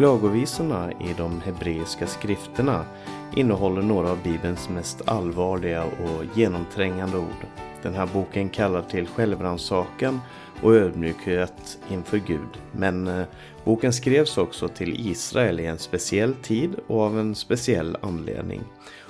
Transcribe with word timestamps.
Klagovisorna 0.00 0.92
i 0.92 1.14
de 1.16 1.40
hebreiska 1.40 2.06
skrifterna 2.06 2.84
innehåller 3.36 3.82
några 3.82 4.10
av 4.10 4.22
Bibelns 4.22 4.68
mest 4.68 5.08
allvarliga 5.08 5.84
och 5.84 6.38
genomträngande 6.38 7.18
ord. 7.18 7.46
Den 7.82 7.94
här 7.94 8.06
boken 8.06 8.48
kallar 8.48 8.82
till 8.82 9.06
självrannsakan 9.06 10.20
och 10.62 10.74
ödmjukhet 10.74 11.78
inför 11.90 12.18
Gud. 12.18 12.48
Men 12.72 13.08
eh, 13.08 13.26
boken 13.64 13.92
skrevs 13.92 14.38
också 14.38 14.68
till 14.68 15.10
Israel 15.10 15.60
i 15.60 15.66
en 15.66 15.78
speciell 15.78 16.34
tid 16.34 16.70
och 16.86 17.00
av 17.00 17.18
en 17.18 17.34
speciell 17.34 17.96
anledning. 18.00 18.60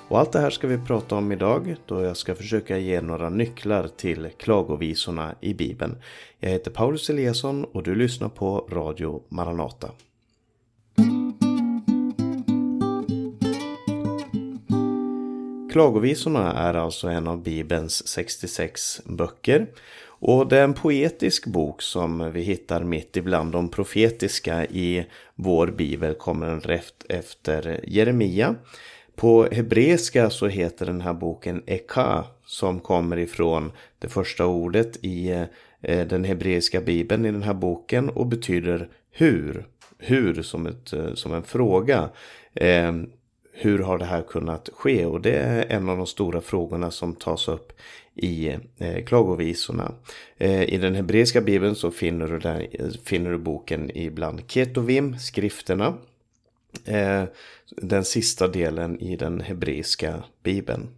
Och 0.08 0.18
allt 0.18 0.32
det 0.32 0.40
här 0.40 0.50
ska 0.50 0.66
vi 0.66 0.78
prata 0.78 1.16
om 1.16 1.32
idag 1.32 1.76
då 1.86 2.02
jag 2.02 2.16
ska 2.16 2.34
försöka 2.34 2.78
ge 2.78 3.00
några 3.00 3.30
nycklar 3.30 3.88
till 3.88 4.28
klagovisorna 4.38 5.34
i 5.40 5.54
Bibeln. 5.54 5.96
Jag 6.40 6.50
heter 6.50 6.70
Paulus 6.70 7.10
Eliasson 7.10 7.64
och 7.64 7.82
du 7.82 7.94
lyssnar 7.94 8.28
på 8.28 8.68
Radio 8.70 9.22
Maranata. 9.28 9.88
Klagovisorna 15.70 16.52
är 16.52 16.74
alltså 16.74 17.08
en 17.08 17.28
av 17.28 17.42
Bibelns 17.42 18.08
66 18.08 19.00
böcker. 19.04 19.66
Och 20.02 20.48
det 20.48 20.58
är 20.58 20.64
en 20.64 20.74
poetisk 20.74 21.46
bok 21.46 21.82
som 21.82 22.32
vi 22.32 22.40
hittar 22.40 22.84
mitt 22.84 23.16
ibland 23.16 23.52
de 23.52 23.68
profetiska 23.68 24.66
i 24.66 25.06
vår 25.34 25.66
bibel 25.66 26.14
kommer 26.14 26.46
den 26.46 26.60
rätt 26.60 27.04
efter 27.08 27.80
Jeremia. 27.84 28.54
På 29.16 29.48
hebreiska 29.52 30.30
så 30.30 30.46
heter 30.46 30.86
den 30.86 31.00
här 31.00 31.14
boken 31.14 31.62
Eka 31.66 32.24
som 32.44 32.80
kommer 32.80 33.16
ifrån 33.16 33.72
det 33.98 34.08
första 34.08 34.46
ordet 34.46 35.04
i 35.04 35.46
eh, 35.80 36.06
den 36.06 36.24
hebreiska 36.24 36.80
bibeln 36.80 37.26
i 37.26 37.32
den 37.32 37.42
här 37.42 37.54
boken 37.54 38.08
och 38.08 38.26
betyder 38.26 38.88
hur. 39.10 39.66
Hur 39.98 40.42
som, 40.42 40.66
ett, 40.66 40.92
eh, 40.92 41.14
som 41.14 41.34
en 41.34 41.42
fråga. 41.42 42.10
Eh, 42.54 42.92
hur 43.62 43.78
har 43.78 43.98
det 43.98 44.04
här 44.04 44.22
kunnat 44.22 44.68
ske? 44.72 45.06
Och 45.06 45.20
det 45.20 45.36
är 45.36 45.66
en 45.68 45.88
av 45.88 45.96
de 45.96 46.06
stora 46.06 46.40
frågorna 46.40 46.90
som 46.90 47.14
tas 47.14 47.48
upp 47.48 47.72
i 48.14 48.56
eh, 48.78 49.04
klagovisorna. 49.06 49.92
Eh, 50.36 50.62
I 50.62 50.78
den 50.78 50.94
hebreiska 50.94 51.40
bibeln 51.40 51.74
så 51.74 51.90
finner 51.90 52.26
du, 52.26 52.38
där, 52.38 52.68
finner 53.04 53.30
du 53.30 53.38
boken 53.38 53.90
ibland 53.96 54.42
Ketovim, 54.48 55.18
skrifterna. 55.18 55.94
Eh, 56.84 57.24
den 57.76 58.04
sista 58.04 58.48
delen 58.48 59.00
i 59.00 59.16
den 59.16 59.40
hebreiska 59.40 60.24
bibeln. 60.42 60.88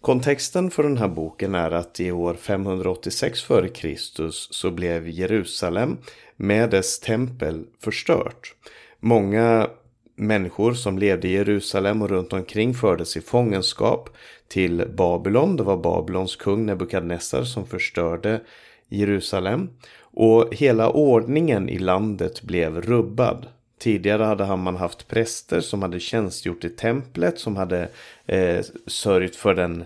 Kontexten 0.00 0.70
för 0.70 0.82
den 0.82 0.96
här 0.96 1.08
boken 1.08 1.54
är 1.54 1.70
att 1.70 2.00
i 2.00 2.12
år 2.12 2.34
586 2.34 3.44
f.Kr. 3.50 3.96
så 4.30 4.70
blev 4.70 5.08
Jerusalem 5.08 5.98
med 6.36 6.70
dess 6.70 7.00
tempel 7.00 7.66
förstört. 7.80 8.54
Många 9.00 9.70
människor 10.16 10.74
som 10.74 10.98
levde 10.98 11.28
i 11.28 11.32
Jerusalem 11.32 12.02
och 12.02 12.10
runt 12.10 12.32
omkring 12.32 12.74
fördes 12.74 13.16
i 13.16 13.20
fångenskap 13.20 14.08
till 14.48 14.84
Babylon. 14.96 15.56
Det 15.56 15.62
var 15.62 15.76
Babylons 15.76 16.36
kung 16.36 16.66
Nebukadnessar 16.66 17.44
som 17.44 17.66
förstörde 17.66 18.40
Jerusalem. 18.88 19.70
Och 20.00 20.54
hela 20.54 20.90
ordningen 20.90 21.68
i 21.68 21.78
landet 21.78 22.42
blev 22.42 22.80
rubbad. 22.80 23.46
Tidigare 23.78 24.22
hade 24.22 24.56
man 24.56 24.76
haft 24.76 25.08
präster 25.08 25.60
som 25.60 25.82
hade 25.82 26.00
tjänstgjort 26.00 26.64
i 26.64 26.68
templet, 26.68 27.38
som 27.38 27.56
hade 27.56 27.88
eh, 28.26 28.64
sörjt 28.86 29.36
för 29.36 29.54
den 29.54 29.84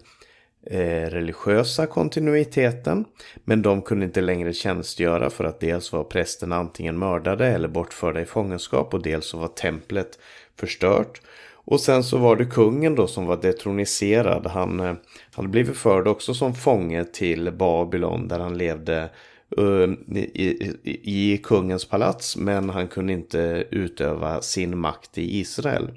eh, 0.70 1.10
religiösa 1.10 1.86
kontinuiteten. 1.86 3.04
Men 3.44 3.62
de 3.62 3.82
kunde 3.82 4.04
inte 4.04 4.20
längre 4.20 4.52
tjänstgöra 4.52 5.30
för 5.30 5.44
att 5.44 5.60
dels 5.60 5.92
var 5.92 6.04
prästerna 6.04 6.56
antingen 6.56 6.98
mördade 6.98 7.46
eller 7.46 7.68
bortförda 7.68 8.20
i 8.20 8.24
fångenskap 8.24 8.94
och 8.94 9.02
dels 9.02 9.26
så 9.26 9.38
var 9.38 9.48
templet 9.48 10.18
förstört. 10.56 11.20
Och 11.68 11.80
sen 11.80 12.04
så 12.04 12.18
var 12.18 12.36
det 12.36 12.44
kungen 12.44 12.94
då 12.94 13.06
som 13.06 13.26
var 13.26 13.36
detroniserad. 13.36 14.46
Han 14.46 14.80
eh, 14.80 14.94
hade 15.32 15.48
blivit 15.48 15.76
förd 15.76 16.08
också 16.08 16.34
som 16.34 16.54
fånge 16.54 17.04
till 17.04 17.52
Babylon 17.52 18.28
där 18.28 18.38
han 18.38 18.58
levde 18.58 19.10
eh, 19.58 20.16
i, 20.16 20.74
i, 20.82 21.32
i 21.32 21.38
kungens 21.38 21.84
palats. 21.84 22.36
Men 22.36 22.70
han 22.70 22.88
kunde 22.88 23.12
inte 23.12 23.64
utöva 23.70 24.42
sin 24.42 24.78
makt 24.78 25.18
i 25.18 25.38
Israel. 25.38 25.90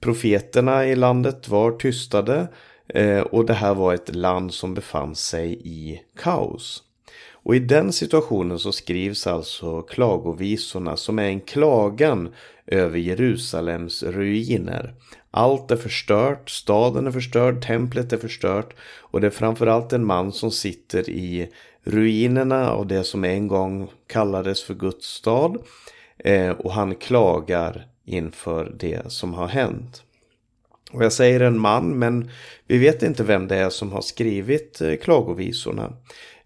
Profeterna 0.00 0.86
i 0.86 0.96
landet 0.96 1.48
var 1.48 1.72
tystade. 1.72 2.48
Eh, 2.88 3.20
och 3.20 3.46
det 3.46 3.54
här 3.54 3.74
var 3.74 3.94
ett 3.94 4.14
land 4.14 4.54
som 4.54 4.74
befann 4.74 5.14
sig 5.14 5.60
i 5.64 6.02
kaos. 6.18 6.82
Och 7.46 7.56
i 7.56 7.58
den 7.58 7.92
situationen 7.92 8.58
så 8.58 8.72
skrivs 8.72 9.26
alltså 9.26 9.82
klagovisorna 9.82 10.96
som 10.96 11.18
är 11.18 11.28
en 11.28 11.40
klagan 11.40 12.34
över 12.66 12.98
Jerusalems 12.98 14.02
ruiner. 14.02 14.94
Allt 15.30 15.70
är 15.70 15.76
förstört, 15.76 16.50
staden 16.50 17.06
är 17.06 17.10
förstörd, 17.10 17.66
templet 17.66 18.12
är 18.12 18.16
förstört 18.16 18.74
och 18.98 19.20
det 19.20 19.26
är 19.26 19.30
framförallt 19.30 19.92
en 19.92 20.06
man 20.06 20.32
som 20.32 20.50
sitter 20.50 21.10
i 21.10 21.48
ruinerna 21.84 22.70
av 22.70 22.86
det 22.86 23.04
som 23.04 23.24
en 23.24 23.48
gång 23.48 23.90
kallades 24.06 24.62
för 24.62 24.74
Guds 24.74 25.06
stad. 25.06 25.62
Eh, 26.18 26.50
och 26.50 26.72
han 26.72 26.94
klagar 26.94 27.86
inför 28.04 28.72
det 28.78 29.12
som 29.12 29.34
har 29.34 29.48
hänt. 29.48 30.02
Och 30.92 31.04
jag 31.04 31.12
säger 31.12 31.40
en 31.40 31.58
man, 31.58 31.98
men 31.98 32.30
vi 32.66 32.78
vet 32.78 33.02
inte 33.02 33.24
vem 33.24 33.48
det 33.48 33.56
är 33.56 33.70
som 33.70 33.92
har 33.92 34.00
skrivit 34.00 34.80
eh, 34.80 34.96
klagovisorna. 34.96 35.92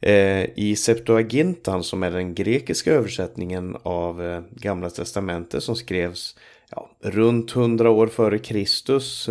Eh, 0.00 0.58
I 0.58 0.76
Septuagintan 0.76 1.84
som 1.84 2.02
är 2.02 2.10
den 2.10 2.34
grekiska 2.34 2.92
översättningen 2.92 3.76
av 3.82 4.24
eh, 4.24 4.42
Gamla 4.50 4.90
Testamentet 4.90 5.62
som 5.62 5.76
skrevs 5.76 6.36
ja, 6.70 6.90
runt 7.02 7.50
hundra 7.50 7.90
år 7.90 8.06
före 8.06 8.38
Kristus 8.38 9.28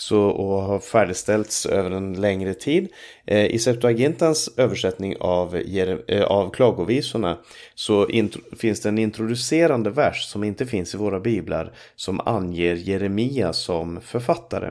så, 0.00 0.22
och 0.22 0.62
har 0.62 0.78
färdigställts 0.78 1.66
över 1.66 1.90
en 1.90 2.20
längre 2.20 2.54
tid. 2.54 2.88
Eh, 3.26 3.46
I 3.46 3.58
Septuagintans 3.58 4.50
översättning 4.56 5.16
av, 5.20 5.56
eh, 5.56 6.24
av 6.24 6.50
klagovisorna 6.50 7.38
så 7.74 8.08
finns 8.58 8.80
det 8.80 8.88
en 8.88 8.98
introducerande 8.98 9.90
vers 9.90 10.24
som 10.24 10.44
inte 10.44 10.66
finns 10.66 10.94
i 10.94 10.98
våra 10.98 11.20
biblar 11.20 11.72
som 11.96 12.20
anger 12.20 12.74
Jeremia 12.74 13.52
som 13.52 14.00
författare. 14.00 14.70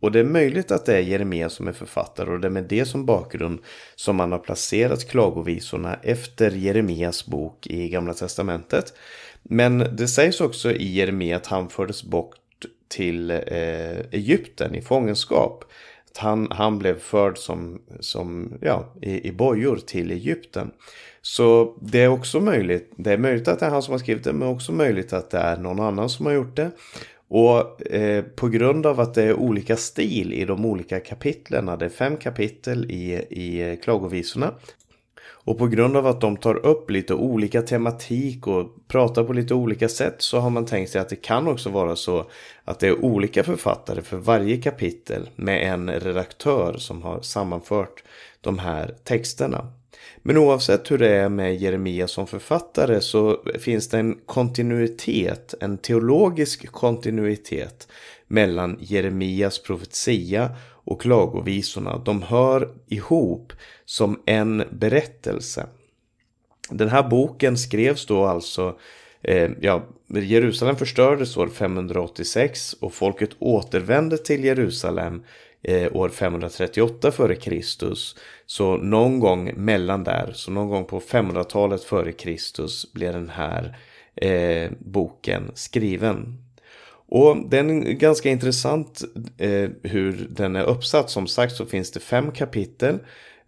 Och 0.00 0.12
det 0.12 0.20
är 0.20 0.24
möjligt 0.24 0.70
att 0.70 0.86
det 0.86 0.96
är 0.96 1.00
Jeremia 1.00 1.48
som 1.48 1.68
är 1.68 1.72
författare 1.72 2.30
och 2.30 2.40
det 2.40 2.48
är 2.48 2.50
med 2.50 2.64
det 2.64 2.84
som 2.84 3.06
bakgrund 3.06 3.58
som 3.96 4.16
man 4.16 4.32
har 4.32 4.38
placerat 4.38 5.08
klagovisorna 5.08 5.98
efter 6.02 6.50
Jeremias 6.50 7.26
bok 7.26 7.66
i 7.66 7.88
Gamla 7.88 8.14
Testamentet. 8.14 8.92
Men 9.42 9.78
det 9.78 10.08
sägs 10.08 10.40
också 10.40 10.72
i 10.72 10.92
Jeremia 10.92 11.36
att 11.36 11.46
han 11.46 11.68
fördes 11.68 12.02
bort 12.02 12.37
till 12.88 13.30
eh, 13.30 13.98
Egypten 14.10 14.74
i 14.74 14.82
fångenskap. 14.82 15.64
Han, 16.16 16.48
han 16.50 16.78
blev 16.78 16.98
förd 16.98 17.38
som, 17.38 17.82
som 18.00 18.58
ja, 18.60 18.94
i, 19.02 19.28
i 19.28 19.32
bojor 19.32 19.76
till 19.76 20.10
Egypten. 20.10 20.70
Så 21.22 21.76
det 21.80 22.02
är 22.02 22.08
också 22.08 22.40
möjligt. 22.40 22.92
Det 22.96 23.12
är 23.12 23.18
möjligt 23.18 23.48
att 23.48 23.60
det 23.60 23.66
är 23.66 23.70
han 23.70 23.82
som 23.82 23.92
har 23.92 23.98
skrivit 23.98 24.24
det 24.24 24.32
men 24.32 24.48
också 24.48 24.72
möjligt 24.72 25.12
att 25.12 25.30
det 25.30 25.38
är 25.38 25.56
någon 25.56 25.80
annan 25.80 26.08
som 26.08 26.26
har 26.26 26.32
gjort 26.32 26.56
det. 26.56 26.70
Och 27.28 27.86
eh, 27.86 28.24
på 28.24 28.48
grund 28.48 28.86
av 28.86 29.00
att 29.00 29.14
det 29.14 29.22
är 29.22 29.34
olika 29.34 29.76
stil 29.76 30.32
i 30.32 30.44
de 30.44 30.64
olika 30.64 31.00
kapitlen, 31.00 31.66
det 31.78 31.84
är 31.84 31.88
fem 31.88 32.16
kapitel 32.16 32.90
i, 32.90 33.12
i 33.14 33.76
klagovisorna, 33.82 34.54
och 35.48 35.58
på 35.58 35.66
grund 35.66 35.96
av 35.96 36.06
att 36.06 36.20
de 36.20 36.36
tar 36.36 36.66
upp 36.66 36.90
lite 36.90 37.14
olika 37.14 37.62
tematik 37.62 38.46
och 38.46 38.88
pratar 38.88 39.24
på 39.24 39.32
lite 39.32 39.54
olika 39.54 39.88
sätt 39.88 40.14
så 40.18 40.38
har 40.38 40.50
man 40.50 40.66
tänkt 40.66 40.90
sig 40.90 41.00
att 41.00 41.08
det 41.08 41.16
kan 41.16 41.48
också 41.48 41.70
vara 41.70 41.96
så 41.96 42.30
att 42.64 42.80
det 42.80 42.86
är 42.88 43.04
olika 43.04 43.44
författare 43.44 44.02
för 44.02 44.16
varje 44.16 44.56
kapitel 44.56 45.30
med 45.36 45.72
en 45.72 45.90
redaktör 45.90 46.74
som 46.78 47.02
har 47.02 47.20
sammanfört 47.20 48.04
de 48.40 48.58
här 48.58 48.94
texterna. 49.04 49.72
Men 50.22 50.36
oavsett 50.36 50.90
hur 50.90 50.98
det 50.98 51.10
är 51.10 51.28
med 51.28 51.56
Jeremia 51.56 52.08
som 52.08 52.26
författare 52.26 53.00
så 53.00 53.38
finns 53.58 53.88
det 53.88 53.98
en 53.98 54.18
kontinuitet, 54.26 55.54
en 55.60 55.78
teologisk 55.78 56.72
kontinuitet 56.72 57.88
mellan 58.26 58.78
Jeremias 58.80 59.62
profetia 59.62 60.50
och 60.88 61.00
klagovisorna. 61.00 61.98
De 61.98 62.22
hör 62.22 62.68
ihop 62.86 63.52
som 63.84 64.22
en 64.26 64.64
berättelse. 64.70 65.66
Den 66.70 66.88
här 66.88 67.02
boken 67.02 67.58
skrevs 67.58 68.06
då 68.06 68.24
alltså 68.24 68.78
eh, 69.22 69.50
ja, 69.60 69.82
Jerusalem 70.06 70.76
förstördes 70.76 71.36
år 71.36 71.48
586 71.48 72.72
och 72.80 72.94
folket 72.94 73.30
återvände 73.38 74.18
till 74.18 74.44
Jerusalem 74.44 75.22
eh, 75.62 75.96
år 75.96 76.08
538 76.08 77.10
före 77.10 77.34
Kristus. 77.34 78.16
Så 78.46 78.76
någon 78.76 79.20
gång 79.20 79.52
mellan 79.56 80.04
där, 80.04 80.32
så 80.34 80.50
någon 80.50 80.68
gång 80.68 80.84
på 80.84 81.00
500-talet 81.00 81.84
före 81.84 82.12
Kristus 82.12 82.92
blev 82.92 83.12
den 83.12 83.28
här 83.28 83.78
eh, 84.16 84.70
boken 84.78 85.50
skriven. 85.54 86.47
Och 87.08 87.48
den 87.48 87.86
är 87.86 87.92
ganska 87.92 88.30
intressant 88.30 89.04
eh, 89.38 89.70
hur 89.82 90.26
den 90.30 90.56
är 90.56 90.64
uppsatt. 90.64 91.10
Som 91.10 91.26
sagt 91.26 91.56
så 91.56 91.66
finns 91.66 91.90
det 91.90 92.00
fem 92.00 92.32
kapitel. 92.32 92.98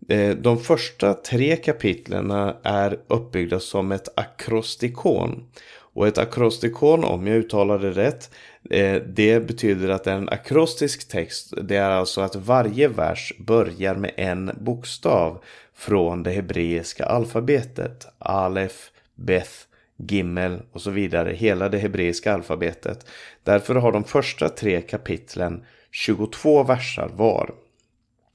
Eh, 0.09 0.37
de 0.37 0.59
första 0.59 1.15
tre 1.15 1.57
kapitlen 1.57 2.31
är 2.63 2.99
uppbyggda 3.09 3.61
som 3.61 3.93
ett 3.93 4.09
akrostikon. 4.19 5.47
Och 5.93 6.09
ett 6.09 6.19
akrostikon, 6.19 7.05
om 7.05 7.27
jag 7.27 7.37
uttalar 7.37 7.79
det 7.79 7.91
rätt, 7.91 8.31
eh, 8.71 8.95
det 8.95 9.47
betyder 9.47 9.89
att 9.89 10.07
en 10.07 10.29
akrostisk 10.29 11.09
text, 11.09 11.55
det 11.63 11.77
är 11.77 11.91
alltså 11.91 12.21
att 12.21 12.37
varje 12.37 12.89
vers 12.89 13.33
börjar 13.39 13.95
med 13.95 14.13
en 14.17 14.51
bokstav 14.61 15.43
från 15.75 16.23
det 16.23 16.31
hebreiska 16.31 17.05
alfabetet. 17.05 18.07
Alef, 18.19 18.91
Beth, 19.15 19.53
Gimmel 20.09 20.63
och 20.73 20.83
så 20.83 20.91
vidare. 20.91 21.33
Hela 21.33 21.69
det 21.69 21.79
hebreiska 21.79 22.35
alfabetet. 22.35 23.07
Därför 23.45 23.75
har 23.75 23.93
de 23.93 24.05
första 24.05 24.49
tre 24.49 24.81
kapitlen 24.81 25.65
22 25.91 26.63
versar 26.63 27.11
var. 27.15 27.55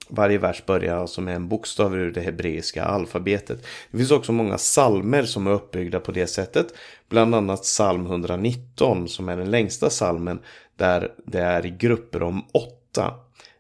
Varje 0.10 0.38
vers 0.38 0.66
börjar 0.66 0.98
alltså 0.98 1.22
med 1.22 1.36
en 1.36 1.48
bokstav 1.48 1.96
ur 1.96 2.12
det 2.12 2.22
hebreiska 2.22 2.84
alfabetet. 2.84 3.66
Det 3.92 3.98
finns 3.98 4.12
också 4.12 4.32
många 4.32 4.58
salmer 4.58 5.24
som 5.24 5.48
är 5.48 5.52
uppbyggda 5.52 6.00
på 6.00 6.12
det 6.12 6.28
sättet. 6.28 6.68
Bland 7.10 7.36
annat 7.36 7.62
psalm 7.62 8.06
119 8.06 9.08
som 9.08 9.30
är 9.30 9.38
den 9.38 9.52
längsta 9.52 9.90
salmen 9.90 10.40
där 10.76 11.12
det 11.26 11.40
är 11.40 11.66
i 11.66 11.70
grupper 11.70 12.24
om 12.24 12.46
åtta. 12.54 13.14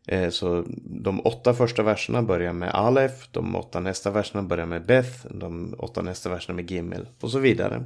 Eh, 0.07 0.29
så 0.29 0.63
de 0.85 1.21
åtta 1.21 1.53
första 1.53 1.83
verserna 1.83 2.21
börjar 2.21 2.53
med 2.53 2.69
Alef, 2.69 3.27
de 3.31 3.55
åtta 3.55 3.79
nästa 3.79 4.11
verserna 4.11 4.43
börjar 4.43 4.65
med 4.65 4.85
Beth, 4.85 5.27
de 5.29 5.75
åtta 5.77 6.01
nästa 6.01 6.29
verserna 6.29 6.55
med 6.55 6.71
Gimel 6.71 7.07
och 7.19 7.31
så 7.31 7.39
vidare. 7.39 7.83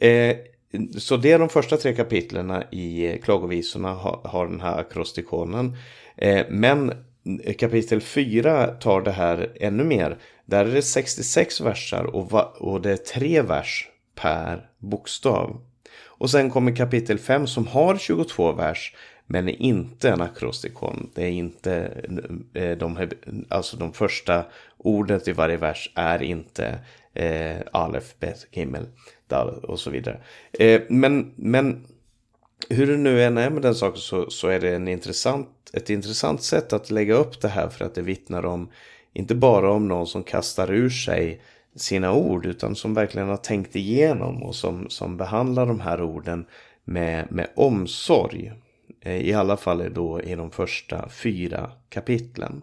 Eh, 0.00 0.36
så 0.98 1.16
det 1.16 1.32
är 1.32 1.38
de 1.38 1.48
första 1.48 1.76
tre 1.76 1.94
kapitlen 1.94 2.62
i 2.70 3.06
eh, 3.06 3.20
klagovisorna 3.20 3.92
har 4.24 4.46
den 4.46 4.60
här 4.60 4.80
akrostikonen. 4.80 5.76
Men 6.48 6.92
kapitel 7.58 8.00
4 8.00 8.66
tar 8.66 9.00
det 9.00 9.10
här 9.10 9.52
ännu 9.60 9.84
mer. 9.84 10.18
Där 10.44 10.64
är 10.64 10.74
det 10.74 10.82
66 10.82 11.60
versar 11.60 12.04
och 12.62 12.82
det 12.82 12.92
är 12.92 12.96
tre 12.96 13.42
vers 13.42 13.88
per 14.14 14.70
bokstav. 14.78 15.60
Och 16.04 16.30
sen 16.30 16.50
kommer 16.50 16.76
kapitel 16.76 17.18
5 17.18 17.46
som 17.46 17.66
har 17.66 17.96
22 17.96 18.52
vers 18.52 18.94
men 19.26 19.48
är 19.48 19.62
inte 19.62 20.10
en 20.10 20.20
akrostikon. 20.20 21.10
Det 21.14 21.24
är 21.24 21.30
inte 21.30 21.74
eh, 22.54 22.78
de, 22.78 23.08
alltså 23.48 23.76
de 23.76 23.92
första 23.92 24.44
ordet 24.78 25.28
i 25.28 25.32
varje 25.32 25.56
vers 25.56 25.92
är 25.94 26.22
inte 26.22 26.78
eh, 27.14 27.56
Alef, 27.72 28.14
Bet, 28.20 28.46
Gimel, 28.50 28.86
Dal 29.28 29.64
och 29.64 29.80
så 29.80 29.90
vidare. 29.90 30.20
Eh, 30.52 30.82
men, 30.88 31.32
men 31.36 31.86
hur 32.68 32.86
det 32.86 32.96
nu 32.96 33.22
än 33.22 33.38
är 33.38 33.50
med 33.50 33.62
den 33.62 33.74
saken 33.74 34.00
så, 34.00 34.30
så 34.30 34.48
är 34.48 34.60
det 34.60 34.74
en 34.74 34.88
intressant, 34.88 35.48
ett 35.72 35.90
intressant 35.90 36.42
sätt 36.42 36.72
att 36.72 36.90
lägga 36.90 37.14
upp 37.14 37.40
det 37.40 37.48
här 37.48 37.68
för 37.68 37.84
att 37.84 37.94
det 37.94 38.02
vittnar 38.02 38.46
om 38.46 38.70
inte 39.12 39.34
bara 39.34 39.70
om 39.70 39.88
någon 39.88 40.06
som 40.06 40.24
kastar 40.24 40.70
ur 40.70 40.90
sig 40.90 41.40
sina 41.76 42.12
ord 42.12 42.46
utan 42.46 42.76
som 42.76 42.94
verkligen 42.94 43.28
har 43.28 43.36
tänkt 43.36 43.76
igenom 43.76 44.42
och 44.42 44.54
som, 44.54 44.90
som 44.90 45.16
behandlar 45.16 45.66
de 45.66 45.80
här 45.80 46.02
orden 46.02 46.46
med, 46.84 47.32
med 47.32 47.48
omsorg. 47.54 48.52
Eh, 49.06 49.26
I 49.26 49.32
alla 49.32 49.56
fall 49.56 49.94
då 49.94 50.20
i 50.20 50.34
de 50.34 50.50
första 50.50 51.08
fyra 51.08 51.70
kapitlen. 51.88 52.62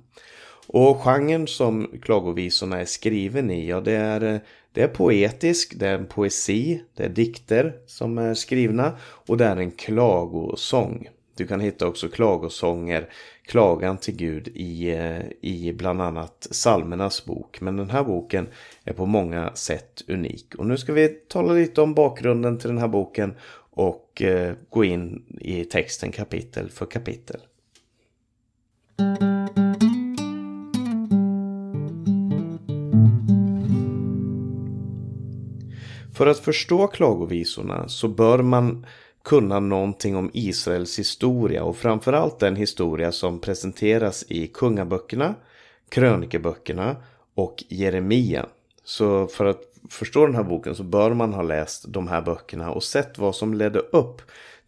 Och 0.68 0.98
genren 0.98 1.48
som 1.48 1.88
klagovisorna 2.02 2.80
är 2.82 2.86
skriven 2.86 3.52
i, 3.52 3.70
ja 3.70 3.82
det 3.82 3.96
är, 3.96 4.34
eh, 4.34 4.40
det 4.72 4.82
är 4.82 4.88
poetisk, 4.88 5.74
det 5.76 5.88
är 5.88 5.96
en 5.96 6.06
poesi, 6.06 6.84
det 6.96 7.04
är 7.04 7.10
dikter 7.10 7.76
som 7.86 8.18
är 8.18 8.34
skrivna 8.34 8.98
och 9.02 9.38
det 9.38 9.46
är 9.46 9.58
en 9.58 9.72
klagosång. 9.72 11.10
Du 11.36 11.48
kan 11.48 11.60
hitta 11.60 11.88
också 11.88 12.08
klagosånger, 12.08 13.10
klagan 13.46 13.98
till 13.98 14.16
Gud 14.16 14.48
i, 14.48 14.92
eh, 14.92 15.22
i 15.42 15.74
bland 15.74 16.02
annat 16.02 16.48
Salmernas 16.52 17.26
bok. 17.26 17.62
Men 17.62 17.78
den 17.78 17.90
här 17.90 18.04
boken 18.04 18.48
är 18.84 18.94
på 18.94 19.06
många 19.06 19.52
sätt 19.54 20.04
unik. 20.08 20.56
Och 20.56 20.66
nu 20.66 20.78
ska 20.78 20.94
vi 20.94 21.08
tala 21.08 21.54
lite 21.54 21.82
om 21.82 21.94
bakgrunden 21.94 22.60
till 22.60 22.70
den 22.70 22.78
här 22.78 22.88
boken 22.88 23.34
och 23.76 24.03
eh, 24.22 24.54
gå 24.70 24.84
in 24.84 25.26
i 25.42 25.66
texten 25.66 26.12
kapitel 26.12 26.70
för 26.70 26.86
kapitel. 26.86 27.40
För 36.14 36.28
att 36.28 36.40
förstå 36.40 36.88
klagovisorna 36.88 37.88
så 37.88 38.08
bör 38.08 38.42
man 38.42 38.86
kunna 39.24 39.60
någonting 39.60 40.16
om 40.16 40.32
Israels 40.34 41.00
historia 41.00 41.64
och 41.64 41.78
framförallt 41.78 42.40
den 42.40 42.56
historia 42.56 43.12
som 43.12 43.40
presenteras 43.40 44.26
i 44.28 44.48
kungaböckerna, 44.48 45.36
krönikeböckerna 45.90 46.96
och 47.36 47.64
Jeremia. 47.70 48.46
Så 48.84 49.28
för 49.28 49.46
att 49.46 49.73
förstå 49.90 50.26
den 50.26 50.36
här 50.36 50.44
boken 50.44 50.76
så 50.76 50.84
bör 50.84 51.14
man 51.14 51.34
ha 51.34 51.42
läst 51.42 51.86
de 51.88 52.08
här 52.08 52.22
böckerna 52.22 52.72
och 52.72 52.84
sett 52.84 53.18
vad 53.18 53.36
som 53.36 53.54
ledde 53.54 53.80
upp 53.80 54.22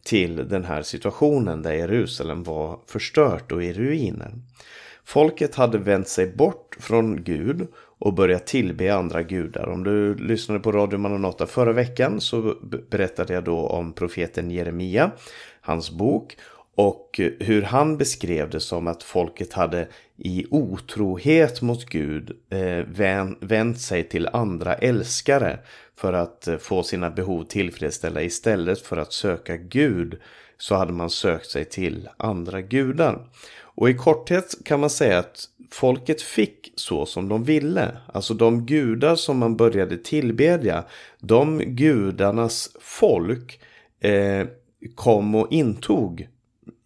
till 0.03 0.49
den 0.49 0.65
här 0.65 0.81
situationen 0.81 1.61
där 1.61 1.73
Jerusalem 1.73 2.43
var 2.43 2.79
förstört 2.87 3.51
och 3.51 3.63
i 3.63 3.73
ruiner. 3.73 4.33
Folket 5.03 5.55
hade 5.55 5.77
vänt 5.77 6.07
sig 6.07 6.31
bort 6.35 6.77
från 6.79 7.23
Gud 7.23 7.67
och 7.99 8.13
börjat 8.13 8.47
tillbe 8.47 8.95
andra 8.95 9.23
gudar. 9.23 9.67
Om 9.67 9.83
du 9.83 10.15
lyssnade 10.15 10.59
på 10.59 10.71
Radio 10.71 10.97
Manonata 10.99 11.47
förra 11.47 11.73
veckan 11.73 12.21
så 12.21 12.55
berättade 12.89 13.33
jag 13.33 13.43
då 13.43 13.67
om 13.67 13.93
profeten 13.93 14.51
Jeremia, 14.51 15.11
hans 15.61 15.91
bok 15.91 16.37
och 16.75 17.21
hur 17.39 17.61
han 17.61 17.97
beskrev 17.97 18.49
det 18.49 18.59
som 18.59 18.87
att 18.87 19.03
folket 19.03 19.53
hade 19.53 19.87
i 20.17 20.45
otrohet 20.49 21.61
mot 21.61 21.85
Gud 21.85 22.31
eh, 22.49 22.85
vänt 23.39 23.79
sig 23.79 24.03
till 24.03 24.29
andra 24.33 24.75
älskare 24.75 25.59
för 25.97 26.13
att 26.13 26.47
eh, 26.47 26.57
få 26.57 26.83
sina 26.83 27.09
behov 27.09 27.43
tillfredsställda 27.43 28.23
istället 28.23 28.81
för 28.81 28.97
att 28.97 29.13
söka 29.13 29.57
Gud 29.57 30.21
så 30.57 30.75
hade 30.75 30.93
man 30.93 31.09
sökt 31.09 31.49
sig 31.49 31.65
till 31.65 32.09
andra 32.17 32.61
gudar. 32.61 33.27
Och 33.57 33.89
i 33.89 33.93
korthet 33.93 34.55
kan 34.65 34.79
man 34.79 34.89
säga 34.89 35.19
att 35.19 35.45
folket 35.71 36.21
fick 36.21 36.73
så 36.75 37.05
som 37.05 37.29
de 37.29 37.43
ville. 37.43 37.97
Alltså 38.13 38.33
de 38.33 38.65
gudar 38.65 39.15
som 39.15 39.37
man 39.37 39.57
började 39.57 39.97
tillbedja, 39.97 40.83
de 41.19 41.59
gudarnas 41.59 42.69
folk 42.81 43.59
eh, 43.99 44.47
kom 44.95 45.35
och 45.35 45.51
intog 45.51 46.27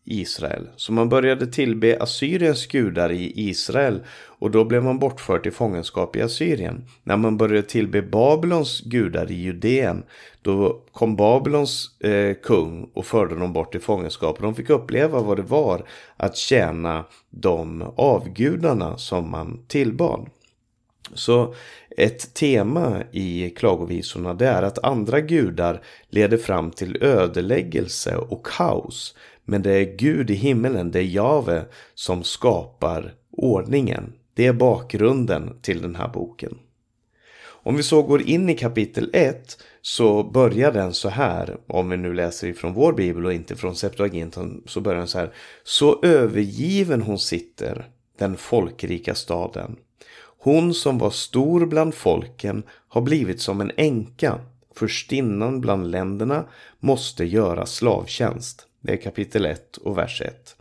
Israel. 0.10 0.70
Så 0.76 0.92
man 0.94 1.10
började 1.10 1.48
tillbe 1.48 1.98
Assyriens 2.00 2.68
gudar 2.68 3.12
i 3.12 3.50
Israel 3.50 4.04
och 4.40 4.52
då 4.52 4.66
blev 4.66 4.84
man 4.84 5.00
bortförd 5.00 5.44
till 5.44 5.52
fångenskap 5.52 6.16
i 6.16 6.22
Assyrien. 6.22 6.86
När 7.04 7.18
man 7.18 7.38
började 7.38 7.68
tillbe 7.68 8.02
Babylons 8.02 8.82
gudar 8.82 9.32
i 9.32 9.36
Judeen 9.36 10.04
då 10.42 10.82
kom 10.92 11.16
Babylons 11.16 12.00
eh, 12.00 12.34
kung 12.44 12.90
och 12.94 13.06
förde 13.06 13.36
dem 13.36 13.54
bort 13.54 13.72
till 13.72 13.82
fångenskap. 13.82 14.38
Och 14.38 14.44
de 14.44 14.56
fick 14.56 14.70
uppleva 14.70 15.22
vad 15.22 15.38
det 15.38 15.44
var 15.44 15.86
att 16.18 16.38
tjäna 16.38 17.06
de 17.30 17.94
avgudarna 17.96 18.98
som 18.98 19.32
man 19.32 19.66
tillbad. 19.68 20.30
Så 21.14 21.54
ett 21.98 22.34
tema 22.34 23.04
i 23.12 23.50
klagovisorna 23.50 24.34
det 24.34 24.48
är 24.48 24.64
att 24.64 24.84
andra 24.84 25.22
gudar 25.22 25.82
leder 26.10 26.38
fram 26.38 26.72
till 26.72 27.04
ödeläggelse 27.04 28.16
och 28.16 28.46
kaos. 28.46 29.16
Men 29.50 29.62
det 29.62 29.72
är 29.72 29.98
Gud 29.98 30.32
i 30.32 30.34
himmelen, 30.34 30.92
det 30.92 31.00
är 31.00 31.04
Jave 31.04 31.66
som 31.94 32.24
skapar 32.24 33.14
ordningen. 33.32 34.14
Det 34.34 34.46
är 34.46 34.54
bakgrunden 34.54 35.60
till 35.62 35.82
den 35.82 35.96
här 35.96 36.08
boken. 36.08 36.58
Om 37.42 37.76
vi 37.76 37.84
så 37.84 38.02
går 38.02 38.22
in 38.22 38.50
i 38.50 38.58
kapitel 38.58 39.10
1 39.14 39.64
så 39.82 40.24
börjar 40.24 40.72
den 40.72 40.94
så 40.94 41.10
här, 41.10 41.58
om 41.68 41.90
vi 41.90 41.98
nu 41.98 42.14
läser 42.14 42.48
ifrån 42.48 42.74
vår 42.74 42.94
bibel 42.94 43.26
och 43.26 43.34
inte 43.34 43.56
från 43.56 43.76
Septuaginten, 43.76 44.64
så 44.66 44.82
börjar 44.82 45.00
den 45.00 45.08
så 45.08 45.20
här. 45.20 45.34
Så 45.64 46.00
övergiven 46.04 47.02
hon 47.02 47.20
sitter, 47.20 47.86
den 48.18 48.38
folkrika 48.38 49.16
staden. 49.16 49.76
Hon 50.40 50.74
som 50.74 50.98
var 50.98 51.12
stor 51.12 51.66
bland 51.66 51.94
folken 51.94 52.64
har 52.88 53.02
blivit 53.02 53.42
som 53.42 53.62
en 53.62 53.72
änka. 53.78 54.40
Förstinnan 54.76 55.62
bland 55.62 55.92
länderna 55.92 56.46
måste 56.80 57.26
göra 57.26 57.66
slavtjänst. 57.66 58.66
Det 58.82 58.92
är 58.92 58.98
kapitel 58.98 59.46
1 59.46 59.78
och 59.78 59.98
vers 59.98 60.22
1. 60.22 60.56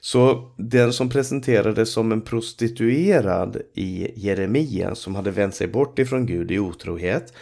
Så 0.00 0.50
den 0.56 0.92
som 0.92 1.08
presenterades 1.08 1.92
som 1.92 2.12
en 2.12 2.20
prostituerad 2.20 3.56
i 3.74 4.10
Jeremia 4.14 4.94
som 4.94 5.14
hade 5.14 5.30
vänt 5.30 5.54
sig 5.54 5.66
bort 5.66 5.98
ifrån 5.98 6.26
Gud 6.26 6.50
i 6.50 6.58
otrohet 6.58 7.32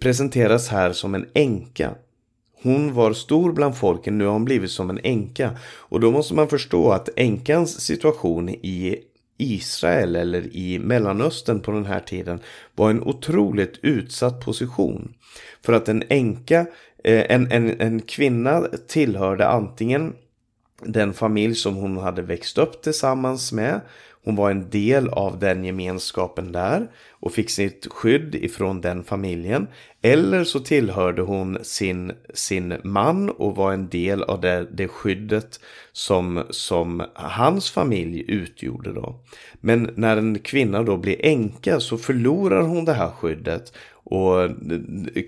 presenteras 0.00 0.68
här 0.68 0.92
som 0.92 1.14
en 1.14 1.26
änka. 1.34 1.94
Hon 2.62 2.94
var 2.94 3.12
stor 3.12 3.52
bland 3.52 3.76
folken, 3.76 4.18
nu 4.18 4.24
har 4.24 4.32
hon 4.32 4.44
blivit 4.44 4.70
som 4.70 4.90
en 4.90 5.00
änka. 5.02 5.58
Och 5.62 6.00
då 6.00 6.10
måste 6.10 6.34
man 6.34 6.48
förstå 6.48 6.90
att 6.90 7.08
änkans 7.16 7.80
situation 7.80 8.48
i 8.48 8.96
Israel 9.38 10.16
eller 10.16 10.56
i 10.56 10.78
Mellanöstern 10.78 11.60
på 11.60 11.70
den 11.70 11.86
här 11.86 12.00
tiden 12.00 12.40
var 12.74 12.90
en 12.90 13.02
otroligt 13.02 13.78
utsatt 13.82 14.44
position. 14.44 15.14
För 15.64 15.72
att 15.72 15.88
en 15.88 16.02
änka 16.08 16.66
Eh, 17.04 17.24
en, 17.28 17.52
en, 17.52 17.80
en 17.80 18.00
kvinna 18.00 18.66
tillhörde 18.88 19.48
antingen 19.48 20.14
den 20.82 21.14
familj 21.14 21.54
som 21.54 21.74
hon 21.74 21.96
hade 21.96 22.22
växt 22.22 22.58
upp 22.58 22.82
tillsammans 22.82 23.52
med. 23.52 23.80
hon 24.24 24.36
var 24.36 24.50
en 24.50 24.70
del 24.70 25.08
av 25.08 25.38
den 25.38 25.64
gemenskapen 25.64 26.52
där 26.52 26.90
och 27.10 27.32
fick 27.32 27.50
sitt 27.50 27.86
skydd 27.90 28.34
ifrån 28.34 28.80
den 28.80 29.04
familjen. 29.04 29.66
Eller 30.02 30.44
så 30.44 30.60
tillhörde 30.60 31.22
hon 31.22 31.58
sin, 31.62 32.12
sin 32.34 32.74
man 32.84 33.30
och 33.30 33.56
var 33.56 33.72
en 33.72 33.88
del 33.88 34.22
av 34.22 34.40
det, 34.40 34.66
det 34.72 34.88
skyddet 34.88 35.60
som, 35.92 36.44
som 36.50 37.02
hans 37.14 37.70
familj 37.70 38.24
utgjorde 38.28 38.92
då. 38.92 39.20
Men 39.60 39.90
när 39.94 40.16
en 40.16 40.38
kvinna 40.38 40.82
då 40.82 40.96
blir 40.96 41.26
änka 41.26 41.80
så 41.80 41.96
förlorar 41.96 42.62
hon 42.62 42.84
det 42.84 42.92
här 42.92 43.10
skyddet 43.10 43.72
och 44.10 44.50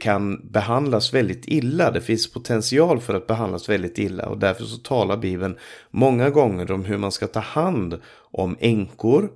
kan 0.01 0.49
behandlas 0.49 1.15
väldigt 1.15 1.45
illa. 1.49 1.91
Det 1.91 2.01
finns 2.01 2.33
potential 2.33 3.01
för 3.01 3.15
att 3.15 3.27
behandlas 3.27 3.69
väldigt 3.69 3.99
illa 3.99 4.27
och 4.27 4.39
därför 4.39 4.65
så 4.65 4.77
talar 4.77 5.17
Bibeln 5.17 5.59
många 5.91 6.31
gånger 6.31 6.73
om 6.73 6.85
hur 6.85 6.99
man 6.99 7.12
ska 7.12 7.27
ta 7.27 7.41
hand 7.41 8.01
om 8.31 8.57
änkor, 8.61 9.31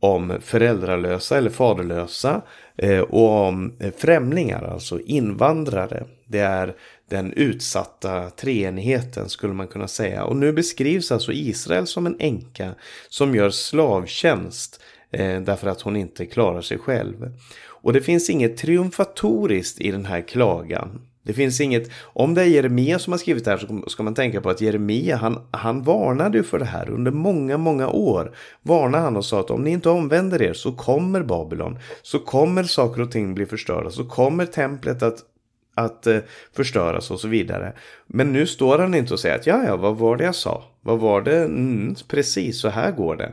om 0.00 0.38
föräldralösa 0.42 1.38
eller 1.38 1.50
faderlösa 1.50 2.42
eh, 2.76 3.00
och 3.00 3.30
om 3.30 3.72
främlingar, 3.96 4.62
alltså 4.62 5.00
invandrare. 5.00 6.04
Det 6.26 6.40
är 6.40 6.74
den 7.10 7.32
utsatta 7.32 8.30
treenigheten 8.30 9.28
skulle 9.28 9.54
man 9.54 9.68
kunna 9.68 9.88
säga. 9.88 10.24
Och 10.24 10.36
nu 10.36 10.52
beskrivs 10.52 11.12
alltså 11.12 11.32
Israel 11.32 11.86
som 11.86 12.06
en 12.06 12.16
änka 12.18 12.74
som 13.08 13.34
gör 13.34 13.50
slavtjänst 13.50 14.80
eh, 15.10 15.40
därför 15.40 15.68
att 15.68 15.80
hon 15.80 15.96
inte 15.96 16.26
klarar 16.26 16.60
sig 16.60 16.78
själv. 16.78 17.30
Och 17.84 17.92
det 17.92 18.00
finns 18.00 18.30
inget 18.30 18.56
triumfatoriskt 18.56 19.80
i 19.80 19.90
den 19.90 20.04
här 20.04 20.20
klagan. 20.20 21.00
Det 21.22 21.32
finns 21.32 21.60
inget, 21.60 21.90
om 22.02 22.34
det 22.34 22.42
är 22.42 22.46
Jeremia 22.46 22.98
som 22.98 23.12
har 23.12 23.18
skrivit 23.18 23.44
det 23.44 23.50
här 23.50 23.58
så 23.58 23.90
ska 23.90 24.02
man 24.02 24.14
tänka 24.14 24.40
på 24.40 24.50
att 24.50 24.60
Jeremia 24.60 25.16
han, 25.16 25.38
han 25.50 25.82
varnade 25.82 26.42
för 26.42 26.58
det 26.58 26.64
här 26.64 26.90
under 26.90 27.10
många, 27.10 27.56
många 27.56 27.88
år. 27.88 28.36
Varnade 28.62 29.04
han 29.04 29.16
och 29.16 29.24
sa 29.24 29.40
att 29.40 29.50
om 29.50 29.64
ni 29.64 29.70
inte 29.70 29.88
omvänder 29.88 30.42
er 30.42 30.52
så 30.52 30.72
kommer 30.72 31.22
Babylon, 31.22 31.78
så 32.02 32.18
kommer 32.18 32.62
saker 32.62 33.02
och 33.02 33.12
ting 33.12 33.34
bli 33.34 33.46
förstörda, 33.46 33.90
så 33.90 34.04
kommer 34.04 34.46
templet 34.46 35.02
att 35.02 35.18
att 35.76 36.06
eh, 36.06 36.18
förstöras 36.52 37.10
och 37.10 37.20
så 37.20 37.28
vidare. 37.28 37.72
Men 38.06 38.32
nu 38.32 38.46
står 38.46 38.78
han 38.78 38.94
inte 38.94 39.14
och 39.14 39.20
säger 39.20 39.34
att 39.38 39.46
ja, 39.46 39.64
ja, 39.66 39.76
vad 39.76 39.96
var 39.96 40.16
det 40.16 40.24
jag 40.24 40.34
sa? 40.34 40.64
Vad 40.80 40.98
var 40.98 41.22
det? 41.22 41.38
Mm, 41.44 41.94
precis, 42.08 42.60
så 42.60 42.68
här 42.68 42.92
går 42.92 43.16
det. 43.16 43.32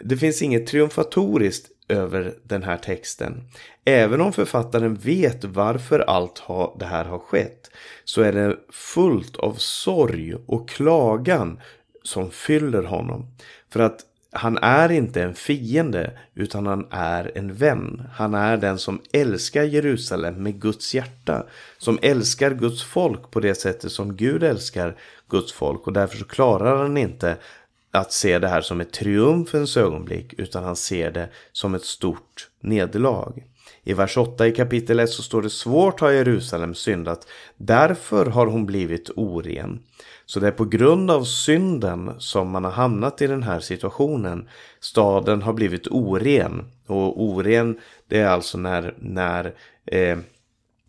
Det 0.00 0.16
finns 0.16 0.42
inget 0.42 0.66
triumfatoriskt 0.66 1.68
över 1.88 2.34
den 2.42 2.62
här 2.62 2.76
texten. 2.76 3.42
Även 3.84 4.20
om 4.20 4.32
författaren 4.32 4.94
vet 4.94 5.44
varför 5.44 5.98
allt 5.98 6.42
det 6.78 6.86
här 6.86 7.04
har 7.04 7.18
skett 7.18 7.70
så 8.04 8.22
är 8.22 8.32
det 8.32 8.56
fullt 8.70 9.36
av 9.36 9.54
sorg 9.54 10.34
och 10.46 10.68
klagan 10.68 11.60
som 12.02 12.30
fyller 12.30 12.82
honom. 12.82 13.26
För 13.70 13.80
att 13.80 14.00
han 14.34 14.58
är 14.58 14.92
inte 14.92 15.22
en 15.22 15.34
fiende 15.34 16.18
utan 16.34 16.66
han 16.66 16.86
är 16.90 17.32
en 17.34 17.54
vän. 17.54 18.02
Han 18.12 18.34
är 18.34 18.56
den 18.56 18.78
som 18.78 19.00
älskar 19.12 19.62
Jerusalem 19.62 20.42
med 20.42 20.60
Guds 20.60 20.94
hjärta. 20.94 21.46
Som 21.78 21.98
älskar 22.02 22.50
Guds 22.50 22.84
folk 22.84 23.30
på 23.30 23.40
det 23.40 23.54
sättet 23.54 23.92
som 23.92 24.16
Gud 24.16 24.42
älskar 24.42 24.96
Guds 25.28 25.52
folk. 25.52 25.86
Och 25.86 25.92
därför 25.92 26.16
så 26.16 26.24
klarar 26.24 26.76
han 26.76 26.96
inte 26.96 27.36
att 27.90 28.12
se 28.12 28.38
det 28.38 28.48
här 28.48 28.60
som 28.60 28.80
ett 28.80 28.92
triumfens 28.92 29.76
ögonblick 29.76 30.34
utan 30.38 30.64
han 30.64 30.76
ser 30.76 31.10
det 31.10 31.28
som 31.52 31.74
ett 31.74 31.84
stort 31.84 32.48
nederlag. 32.60 33.32
I 33.84 33.92
vers 33.92 34.16
8 34.16 34.46
i 34.46 34.52
kapitel 34.52 35.00
1 35.00 35.10
så 35.10 35.22
står 35.22 35.42
det 35.42 35.50
svårt 35.50 36.00
har 36.00 36.10
Jerusalem 36.10 36.74
syndat, 36.74 37.26
därför 37.56 38.26
har 38.26 38.46
hon 38.46 38.66
blivit 38.66 39.10
oren. 39.16 39.82
Så 40.26 40.40
det 40.40 40.46
är 40.46 40.52
på 40.52 40.64
grund 40.64 41.10
av 41.10 41.24
synden 41.24 42.10
som 42.18 42.50
man 42.50 42.64
har 42.64 42.70
hamnat 42.70 43.22
i 43.22 43.26
den 43.26 43.42
här 43.42 43.60
situationen. 43.60 44.48
Staden 44.80 45.42
har 45.42 45.52
blivit 45.52 45.86
oren. 45.86 46.64
Och 46.86 47.22
oren 47.22 47.78
det 48.08 48.18
är 48.18 48.28
alltså 48.28 48.58
när, 48.58 48.94
när 48.98 49.54
eh, 49.86 50.18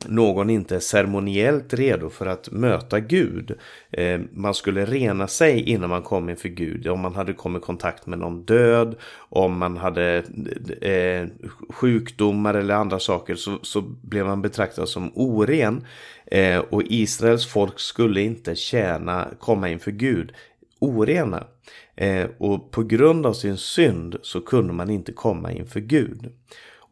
någon 0.07 0.49
inte 0.49 0.75
är 0.75 0.79
ceremoniellt 0.79 1.73
redo 1.73 2.09
för 2.09 2.25
att 2.25 2.51
möta 2.51 2.99
Gud. 2.99 3.57
Eh, 3.91 4.21
man 4.31 4.53
skulle 4.53 4.85
rena 4.85 5.27
sig 5.27 5.61
innan 5.69 5.89
man 5.89 6.01
kom 6.01 6.29
inför 6.29 6.49
Gud. 6.49 6.87
Om 6.87 6.99
man 6.99 7.15
hade 7.15 7.33
kommit 7.33 7.61
i 7.61 7.65
kontakt 7.65 8.07
med 8.07 8.19
någon 8.19 8.43
död, 8.43 8.95
om 9.17 9.57
man 9.57 9.77
hade 9.77 10.23
eh, 10.81 11.27
sjukdomar 11.69 12.53
eller 12.53 12.75
andra 12.75 12.99
saker 12.99 13.35
så, 13.35 13.59
så 13.61 13.81
blev 13.81 14.25
man 14.25 14.41
betraktad 14.41 14.89
som 14.89 15.11
oren. 15.15 15.85
Eh, 16.25 16.59
och 16.59 16.83
Israels 16.83 17.45
folk 17.45 17.79
skulle 17.79 18.21
inte 18.21 18.55
tjäna, 18.55 19.27
komma 19.39 19.69
inför 19.69 19.91
Gud 19.91 20.31
orena. 20.79 21.47
Och 22.37 22.71
på 22.71 22.83
grund 22.83 23.25
av 23.25 23.33
sin 23.33 23.57
synd 23.57 24.15
så 24.21 24.41
kunde 24.41 24.73
man 24.73 24.89
inte 24.89 25.11
komma 25.11 25.51
inför 25.51 25.79
Gud. 25.79 26.31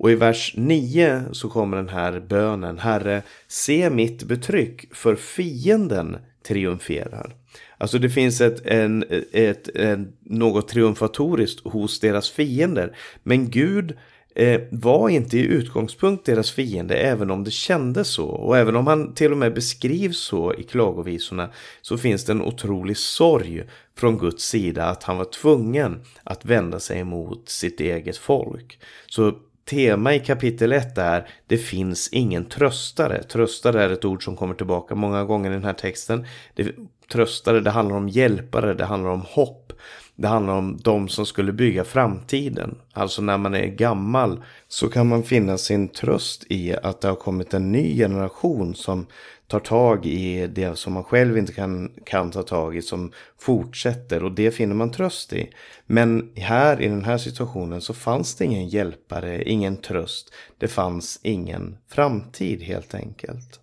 Och 0.01 0.11
i 0.11 0.15
vers 0.15 0.53
9 0.57 1.23
så 1.31 1.49
kommer 1.49 1.77
den 1.77 1.89
här 1.89 2.19
bönen. 2.19 2.79
Herre, 2.79 3.21
se 3.47 3.89
mitt 3.89 4.23
betryck 4.23 4.95
för 4.95 5.15
fienden 5.15 6.17
triumferar. 6.47 7.35
Alltså 7.77 7.99
det 7.99 8.09
finns 8.09 8.41
ett, 8.41 8.65
en, 8.65 9.03
ett, 9.31 9.69
en, 9.75 10.13
något 10.19 10.67
triumfatoriskt 10.67 11.67
hos 11.67 11.99
deras 11.99 12.29
fiender. 12.29 12.97
Men 13.23 13.49
Gud 13.49 13.97
eh, 14.35 14.61
var 14.71 15.09
inte 15.09 15.37
i 15.37 15.41
utgångspunkt 15.41 16.25
deras 16.25 16.51
fiende 16.51 16.95
även 16.95 17.31
om 17.31 17.43
det 17.43 17.51
kändes 17.51 18.07
så. 18.07 18.27
Och 18.27 18.57
även 18.57 18.75
om 18.75 18.87
han 18.87 19.13
till 19.13 19.31
och 19.31 19.37
med 19.37 19.53
beskrivs 19.53 20.19
så 20.19 20.53
i 20.53 20.63
klagovisorna 20.63 21.49
så 21.81 21.97
finns 21.97 22.25
det 22.25 22.31
en 22.31 22.41
otrolig 22.41 22.97
sorg 22.97 23.63
från 23.97 24.17
Guds 24.17 24.43
sida 24.43 24.85
att 24.85 25.03
han 25.03 25.17
var 25.17 25.25
tvungen 25.25 26.01
att 26.23 26.45
vända 26.45 26.79
sig 26.79 26.99
emot 26.99 27.49
sitt 27.49 27.79
eget 27.79 28.17
folk. 28.17 28.79
Så 29.07 29.33
tema 29.65 30.15
i 30.15 30.19
kapitel 30.19 30.71
1 30.71 30.97
är 30.97 31.27
det 31.47 31.57
finns 31.57 32.09
ingen 32.11 32.45
tröstare. 32.45 33.23
Tröstare 33.23 33.83
är 33.83 33.89
ett 33.89 34.05
ord 34.05 34.23
som 34.23 34.35
kommer 34.35 34.55
tillbaka 34.55 34.95
många 34.95 35.23
gånger 35.23 35.51
i 35.51 35.53
den 35.53 35.63
här 35.63 35.73
texten. 35.73 36.25
Det, 36.53 36.75
tröstare, 37.11 37.59
det 37.59 37.69
handlar 37.69 37.95
om 37.95 38.09
hjälpare, 38.09 38.73
det 38.73 38.85
handlar 38.85 39.09
om 39.09 39.21
hopp. 39.27 39.73
Det 40.15 40.27
handlar 40.27 40.53
om 40.53 40.77
de 40.83 41.09
som 41.09 41.25
skulle 41.25 41.53
bygga 41.53 41.83
framtiden. 41.83 42.77
Alltså 42.93 43.21
när 43.21 43.37
man 43.37 43.55
är 43.55 43.67
gammal 43.67 44.43
så 44.67 44.89
kan 44.89 45.07
man 45.07 45.23
finna 45.23 45.57
sin 45.57 45.87
tröst 45.87 46.45
i 46.49 46.75
att 46.83 47.01
det 47.01 47.07
har 47.07 47.15
kommit 47.15 47.53
en 47.53 47.71
ny 47.71 47.97
generation 47.97 48.75
som 48.75 49.05
tar 49.47 49.59
tag 49.59 50.05
i 50.05 50.47
det 50.47 50.75
som 50.75 50.93
man 50.93 51.03
själv 51.03 51.37
inte 51.37 51.53
kan, 51.53 51.91
kan 52.05 52.31
ta 52.31 52.43
tag 52.43 52.77
i 52.77 52.81
som 52.81 53.11
fortsätter 53.39 54.23
och 54.23 54.31
det 54.31 54.51
finner 54.51 54.75
man 54.75 54.91
tröst 54.91 55.33
i. 55.33 55.49
Men 55.85 56.31
här 56.35 56.81
i 56.81 56.87
den 56.87 57.05
här 57.05 57.17
situationen 57.17 57.81
så 57.81 57.93
fanns 57.93 58.35
det 58.35 58.45
ingen 58.45 58.67
hjälpare, 58.67 59.43
ingen 59.43 59.77
tröst. 59.77 60.33
Det 60.57 60.67
fanns 60.67 61.19
ingen 61.23 61.77
framtid 61.87 62.61
helt 62.61 62.95
enkelt. 62.95 63.59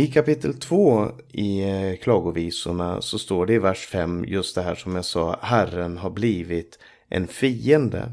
I 0.00 0.06
kapitel 0.06 0.54
2 0.54 1.08
i 1.32 1.62
eh, 1.62 1.96
klagovisorna 1.96 3.02
så 3.02 3.18
står 3.18 3.46
det 3.46 3.54
i 3.54 3.58
vers 3.58 3.86
5 3.86 4.24
just 4.24 4.54
det 4.54 4.62
här 4.62 4.74
som 4.74 4.94
jag 4.94 5.04
sa, 5.04 5.38
Herren 5.42 5.98
har 5.98 6.10
blivit 6.10 6.78
en 7.08 7.26
fiende. 7.28 8.12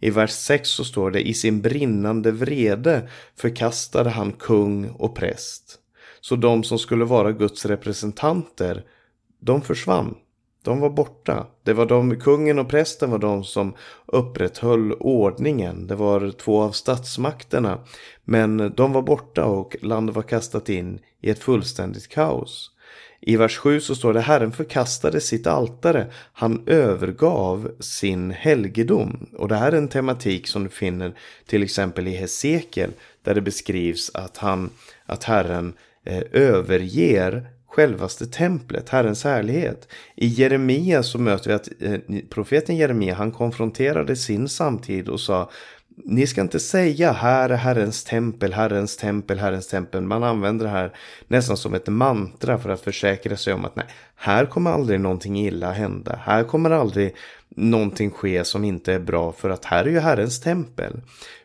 I 0.00 0.10
vers 0.10 0.30
6 0.30 0.68
så 0.68 0.84
står 0.84 1.10
det 1.10 1.28
i 1.28 1.34
sin 1.34 1.60
brinnande 1.60 2.32
vrede 2.32 3.08
förkastade 3.36 4.10
han 4.10 4.32
kung 4.32 4.88
och 4.90 5.14
präst. 5.14 5.78
Så 6.20 6.36
de 6.36 6.64
som 6.64 6.78
skulle 6.78 7.04
vara 7.04 7.32
Guds 7.32 7.66
representanter, 7.66 8.84
de 9.40 9.62
försvann. 9.62 10.14
De 10.62 10.80
var 10.80 10.90
borta. 10.90 11.46
Det 11.62 11.72
var 11.72 11.86
de, 11.86 12.20
kungen 12.20 12.58
och 12.58 12.68
prästen 12.68 13.10
var 13.10 13.18
de 13.18 13.44
som 13.44 13.74
upprätthöll 14.06 14.92
ordningen. 14.92 15.86
Det 15.86 15.94
var 15.94 16.30
två 16.30 16.62
av 16.62 16.70
statsmakterna. 16.70 17.78
Men 18.24 18.72
de 18.76 18.92
var 18.92 19.02
borta 19.02 19.44
och 19.44 19.76
landet 19.80 20.16
var 20.16 20.22
kastat 20.22 20.68
in 20.68 21.00
i 21.20 21.30
ett 21.30 21.38
fullständigt 21.38 22.08
kaos. 22.08 22.70
I 23.22 23.36
vers 23.36 23.58
7 23.58 23.80
så 23.80 23.94
står 23.94 24.12
det 24.12 24.20
Herren 24.20 24.52
förkastade 24.52 25.20
sitt 25.20 25.46
altare. 25.46 26.06
Han 26.32 26.62
övergav 26.66 27.70
sin 27.80 28.30
helgedom. 28.30 29.28
Och 29.38 29.48
det 29.48 29.56
här 29.56 29.72
är 29.72 29.76
en 29.76 29.88
tematik 29.88 30.48
som 30.48 30.64
du 30.64 30.70
finner 30.70 31.14
till 31.46 31.62
exempel 31.62 32.08
i 32.08 32.10
Hesekiel. 32.10 32.90
Där 33.22 33.34
det 33.34 33.40
beskrivs 33.40 34.10
att, 34.14 34.36
han, 34.36 34.70
att 35.06 35.24
Herren 35.24 35.72
eh, 36.06 36.22
överger 36.32 37.50
självaste 37.70 38.26
templet, 38.26 38.88
Herrens 38.88 39.24
härlighet. 39.24 39.88
I 40.14 40.26
Jeremia 40.26 41.02
så 41.02 41.18
möter 41.18 41.48
vi 41.48 41.54
att 41.54 41.68
eh, 41.80 42.20
profeten 42.30 42.76
Jeremia 42.76 43.14
han 43.14 43.32
konfronterade 43.32 44.16
sin 44.16 44.48
samtid 44.48 45.08
och 45.08 45.20
sa 45.20 45.50
ni 46.04 46.26
ska 46.26 46.40
inte 46.40 46.60
säga 46.60 47.12
här 47.12 47.50
är 47.50 47.56
Herrens 47.56 48.04
tempel, 48.04 48.52
Herrens 48.52 48.96
tempel, 48.96 49.38
Herrens 49.38 49.68
tempel. 49.68 50.02
Man 50.02 50.22
använder 50.22 50.64
det 50.64 50.70
här 50.70 50.92
nästan 51.28 51.56
som 51.56 51.74
ett 51.74 51.88
mantra 51.88 52.58
för 52.58 52.70
att 52.70 52.80
försäkra 52.80 53.36
sig 53.36 53.54
om 53.54 53.64
att 53.64 53.76
nej, 53.76 53.86
här 54.16 54.46
kommer 54.46 54.70
aldrig 54.70 55.00
någonting 55.00 55.40
illa 55.40 55.72
hända. 55.72 56.20
Här 56.24 56.44
kommer 56.44 56.70
aldrig 56.70 57.14
någonting 57.48 58.10
ske 58.10 58.44
som 58.44 58.64
inte 58.64 58.92
är 58.92 58.98
bra 58.98 59.32
för 59.32 59.50
att 59.50 59.64
här 59.64 59.84
är 59.84 59.90
ju 59.90 59.98
Herrens 59.98 60.40
tempel. 60.40 61.00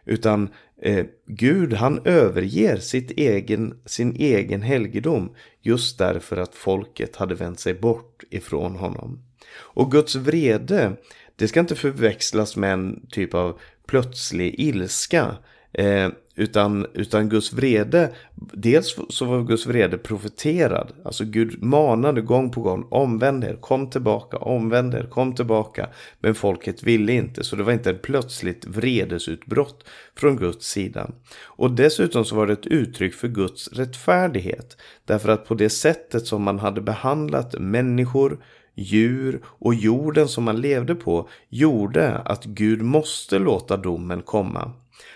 Utan 0.05 0.49
eh, 0.81 1.05
Gud 1.27 1.73
han 1.73 2.01
överger 2.05 2.77
sitt 2.77 3.11
egen, 3.11 3.79
sin 3.85 4.15
egen 4.15 4.61
helgedom 4.61 5.35
just 5.61 5.97
därför 5.97 6.37
att 6.37 6.55
folket 6.55 7.15
hade 7.15 7.35
vänt 7.35 7.59
sig 7.59 7.73
bort 7.73 8.23
ifrån 8.29 8.75
honom. 8.75 9.19
Och 9.57 9.91
Guds 9.91 10.15
vrede, 10.15 10.97
det 11.35 11.47
ska 11.47 11.59
inte 11.59 11.75
förväxlas 11.75 12.55
med 12.55 12.73
en 12.73 13.07
typ 13.09 13.33
av 13.33 13.59
plötslig 13.87 14.55
ilska. 14.59 15.37
Eh, 15.77 16.09
utan, 16.35 16.85
utan 16.93 17.29
Guds 17.29 17.53
vrede, 17.53 18.09
dels 18.53 18.95
så 19.09 19.25
var 19.25 19.43
Guds 19.43 19.67
vrede 19.67 19.97
profeterad. 19.97 20.91
Alltså 21.05 21.25
Gud 21.25 21.63
manade 21.63 22.21
gång 22.21 22.51
på 22.51 22.61
gång, 22.61 22.87
omvänd 22.89 23.43
er, 23.43 23.55
kom 23.55 23.89
tillbaka, 23.89 24.37
omvänd 24.37 24.93
er, 24.93 25.03
kom 25.03 25.35
tillbaka. 25.35 25.89
Men 26.19 26.35
folket 26.35 26.83
ville 26.83 27.13
inte, 27.13 27.43
så 27.43 27.55
det 27.55 27.63
var 27.63 27.73
inte 27.73 27.89
ett 27.89 28.01
plötsligt 28.01 28.65
vredesutbrott 28.65 29.85
från 30.15 30.37
Guds 30.37 30.67
sida. 30.67 31.09
Och 31.43 31.71
dessutom 31.71 32.25
så 32.25 32.35
var 32.35 32.47
det 32.47 32.53
ett 32.53 32.67
uttryck 32.67 33.13
för 33.13 33.27
Guds 33.27 33.67
rättfärdighet. 33.73 34.77
Därför 35.05 35.29
att 35.29 35.47
på 35.47 35.53
det 35.53 35.69
sättet 35.69 36.27
som 36.27 36.43
man 36.43 36.59
hade 36.59 36.81
behandlat 36.81 37.55
människor, 37.59 38.43
djur 38.75 39.41
och 39.45 39.73
jorden 39.73 40.27
som 40.27 40.43
man 40.43 40.61
levde 40.61 40.95
på 40.95 41.29
gjorde 41.49 42.17
att 42.17 42.45
Gud 42.45 42.81
måste 42.81 43.39
låta 43.39 43.77
domen 43.77 44.21
komma. 44.21 44.71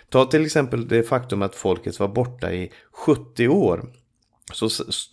Ta 0.10 0.26
till 0.26 0.46
exempel 0.46 0.88
det 0.88 1.04
faktum 1.04 1.42
att 1.42 1.56
folket 1.56 2.00
var 2.00 2.08
borta 2.08 2.54
i 2.54 2.72
70 2.92 3.48
år. 3.48 3.86
Så 4.54 4.70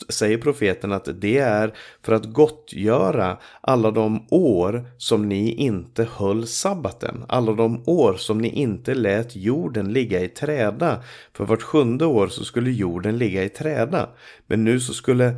säger 0.09 0.39
profeten 0.39 0.93
att 0.93 1.09
det 1.21 1.39
är 1.39 1.75
för 2.03 2.13
att 2.13 2.25
gottgöra 2.25 3.39
alla 3.61 3.91
de 3.91 4.27
år 4.31 4.85
som 4.99 5.29
ni 5.29 5.53
inte 5.53 6.09
höll 6.17 6.47
sabbaten. 6.47 7.25
Alla 7.29 7.53
de 7.53 7.83
år 7.87 8.15
som 8.15 8.39
ni 8.39 8.49
inte 8.49 8.95
lät 8.95 9.37
jorden 9.37 9.93
ligga 9.93 10.21
i 10.21 10.29
träda. 10.29 11.03
För 11.33 11.45
vart 11.45 11.63
sjunde 11.63 12.07
år 12.07 12.29
så 12.29 12.45
skulle 12.45 12.71
jorden 12.71 13.19
ligga 13.19 13.45
i 13.45 13.49
träda. 13.49 14.09
Men 14.47 14.65
nu 14.65 14.81
så 14.81 14.95
skulle 14.95 15.35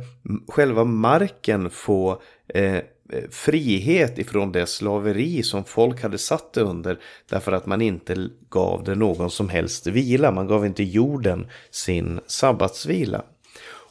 själva 0.47 0.83
marken 0.83 1.69
få 1.69 2.21
eh, 2.47 2.79
Eh, 3.13 3.29
frihet 3.29 4.17
ifrån 4.17 4.51
det 4.51 4.65
slaveri 4.65 5.43
som 5.43 5.63
folk 5.63 6.03
hade 6.03 6.17
satt 6.17 6.53
det 6.53 6.61
under 6.61 6.99
därför 7.29 7.51
att 7.51 7.65
man 7.65 7.81
inte 7.81 8.29
gav 8.49 8.83
det 8.83 8.95
någon 8.95 9.31
som 9.31 9.49
helst 9.49 9.87
vila. 9.87 10.31
Man 10.31 10.47
gav 10.47 10.65
inte 10.65 10.83
jorden 10.83 11.47
sin 11.71 12.19
sabbatsvila. 12.27 13.23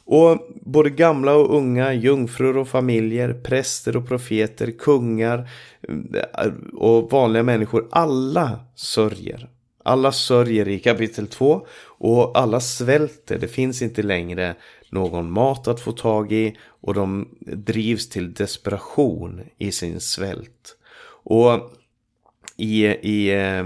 Och 0.05 0.47
både 0.61 0.89
gamla 0.89 1.35
och 1.35 1.55
unga, 1.55 1.93
jungfrur 1.93 2.57
och 2.57 2.67
familjer, 2.67 3.33
präster 3.33 3.97
och 3.97 4.07
profeter, 4.07 4.71
kungar 4.71 5.49
eh, 5.87 6.51
och 6.73 7.11
vanliga 7.11 7.43
människor, 7.43 7.87
alla 7.91 8.59
sörjer. 8.75 9.49
Alla 9.83 10.11
sörjer 10.11 10.67
i 10.67 10.79
kapitel 10.79 11.27
2 11.27 11.67
och 11.85 12.37
alla 12.37 12.59
svälter. 12.59 13.37
Det 13.37 13.47
finns 13.47 13.81
inte 13.81 14.03
längre 14.03 14.55
någon 14.91 15.31
mat 15.31 15.67
att 15.67 15.81
få 15.81 15.91
tag 15.91 16.31
i 16.31 16.57
och 16.81 16.93
de 16.93 17.27
drivs 17.39 18.09
till 18.09 18.33
desperation 18.33 19.41
i 19.57 19.71
sin 19.71 19.99
svält. 19.99 20.77
Och 21.23 21.79
i, 22.59 22.85
i 22.85 23.31
eh, 23.31 23.59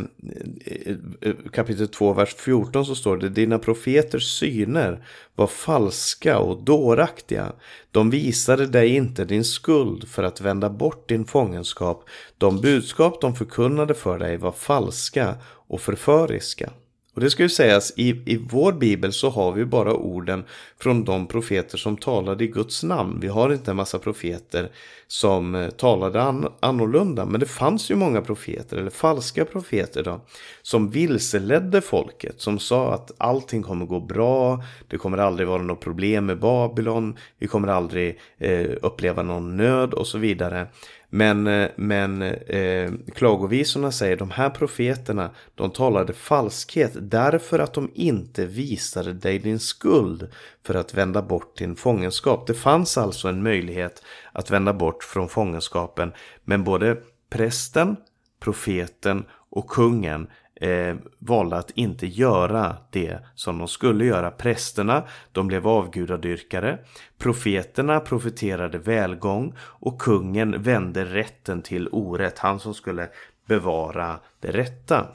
eh 1.22 1.36
kapitel 1.52 1.88
2, 1.88 2.14
vers 2.14 2.36
14 2.36 2.86
så 2.86 2.96
står 2.96 3.18
det 3.18 3.30
Dina 3.30 3.60
profeters 3.60 4.40
syner 4.40 5.06
var 5.36 5.48
falska 5.48 6.40
och 6.40 6.64
dåraktiga. 6.64 7.54
De 7.92 8.10
visade 8.10 8.68
dig 8.68 8.96
inte 8.96 9.26
din 9.26 9.44
skuld 9.44 10.08
för 10.08 10.24
att 10.24 10.42
vända 10.42 10.70
bort 10.70 11.10
din 11.10 11.26
fångenskap. 11.26 12.10
De 12.38 12.62
budskap 12.62 13.22
de 13.22 13.36
förkunnade 13.36 13.94
för 13.94 14.20
dig 14.20 14.38
var 14.38 14.52
falska 14.52 15.36
och 15.46 15.82
förföriska. 15.82 16.70
Och 17.14 17.22
det 17.22 17.30
ska 17.30 17.44
ju 17.44 17.50
sägas, 17.50 17.94
i, 17.98 18.10
i 18.10 18.38
vår 18.50 18.72
bibel 18.72 19.14
så 19.14 19.30
har 19.30 19.52
vi 19.52 19.66
bara 19.66 19.94
orden 19.94 20.44
från 20.80 21.04
de 21.04 21.28
profeter 21.28 21.78
som 21.78 21.98
talade 21.98 22.44
i 22.44 22.48
Guds 22.48 22.84
namn. 22.84 23.20
Vi 23.22 23.28
har 23.28 23.54
inte 23.54 23.72
en 23.72 23.78
massa 23.78 24.00
profeter 24.00 24.72
som 25.08 25.56
eh, 25.56 25.70
talade 25.70 26.22
an, 26.22 26.48
annorlunda. 26.60 27.26
Men 27.26 27.40
det 27.40 27.46
fanns 27.46 27.92
ju 27.92 27.96
många 27.96 28.22
profeter, 28.22 28.78
eller 28.78 28.90
falska 28.90 29.46
profeter 29.46 30.04
då, 30.04 30.22
som 30.62 30.90
vilseledde 30.90 31.82
folket. 31.82 32.42
Som 32.42 32.60
sa 32.60 32.94
att 32.94 33.12
allting 33.18 33.64
kommer 33.64 33.86
gå 33.86 34.00
bra, 34.00 34.64
det 34.88 34.98
kommer 34.98 35.18
aldrig 35.18 35.48
vara 35.48 35.62
något 35.62 35.82
problem 35.82 36.26
med 36.26 36.40
Babylon, 36.40 37.18
vi 37.40 37.48
kommer 37.48 37.68
aldrig 37.68 38.20
eh, 38.38 38.70
uppleva 38.82 39.24
någon 39.24 39.58
nöd 39.58 39.94
och 39.94 40.08
så 40.08 40.18
vidare. 40.18 40.68
Men, 41.16 41.48
eh, 41.48 41.70
men 41.76 42.22
eh, 42.22 42.92
klagovisorna 43.16 43.92
säger 43.92 44.18
de 44.18 44.32
här 44.32 44.50
profeterna 44.50 45.30
de 45.56 45.72
talade 45.72 46.14
falskhet 46.14 46.92
därför 46.96 47.60
att 47.60 47.74
de 47.74 47.92
inte 47.94 48.46
visade 48.46 49.14
dig 49.14 49.40
din 49.40 49.60
skuld 49.60 50.28
för 50.66 50.76
att 50.76 50.94
vända 50.94 51.22
bort 51.22 51.58
din 51.58 51.76
fångenskap. 51.76 52.48
Det 52.48 52.54
fanns 52.54 52.98
alltså 52.98 53.28
en 53.28 53.44
möjlighet 53.44 54.04
att 54.32 54.52
vända 54.52 54.74
bort 54.74 55.04
från 55.04 55.30
fångenskapen 55.30 56.12
men 56.44 56.64
både 56.64 56.98
prästen, 57.30 57.96
profeten 58.40 59.26
och 59.50 59.68
kungen 59.68 60.28
eh, 60.56 60.96
valde 61.20 61.58
att 61.58 61.72
inte 61.72 62.08
göra 62.08 62.78
det 62.90 63.20
som 63.36 63.58
de 63.58 63.68
skulle 63.68 64.06
göra. 64.06 64.32
Prästerna, 64.32 65.04
de 65.32 65.48
blev 65.48 65.68
avgudadyrkare. 65.68 66.78
Profeterna 67.18 68.00
profeterade 68.00 68.78
välgång 68.78 69.54
och 69.60 70.02
kungen 70.02 70.62
vände 70.62 71.06
rätten 71.06 71.62
till 71.62 71.90
orätt. 71.92 72.40
Han 72.40 72.60
som 72.60 72.74
skulle 72.74 73.10
bevara 73.46 74.20
det 74.40 74.52
rätta. 74.52 75.08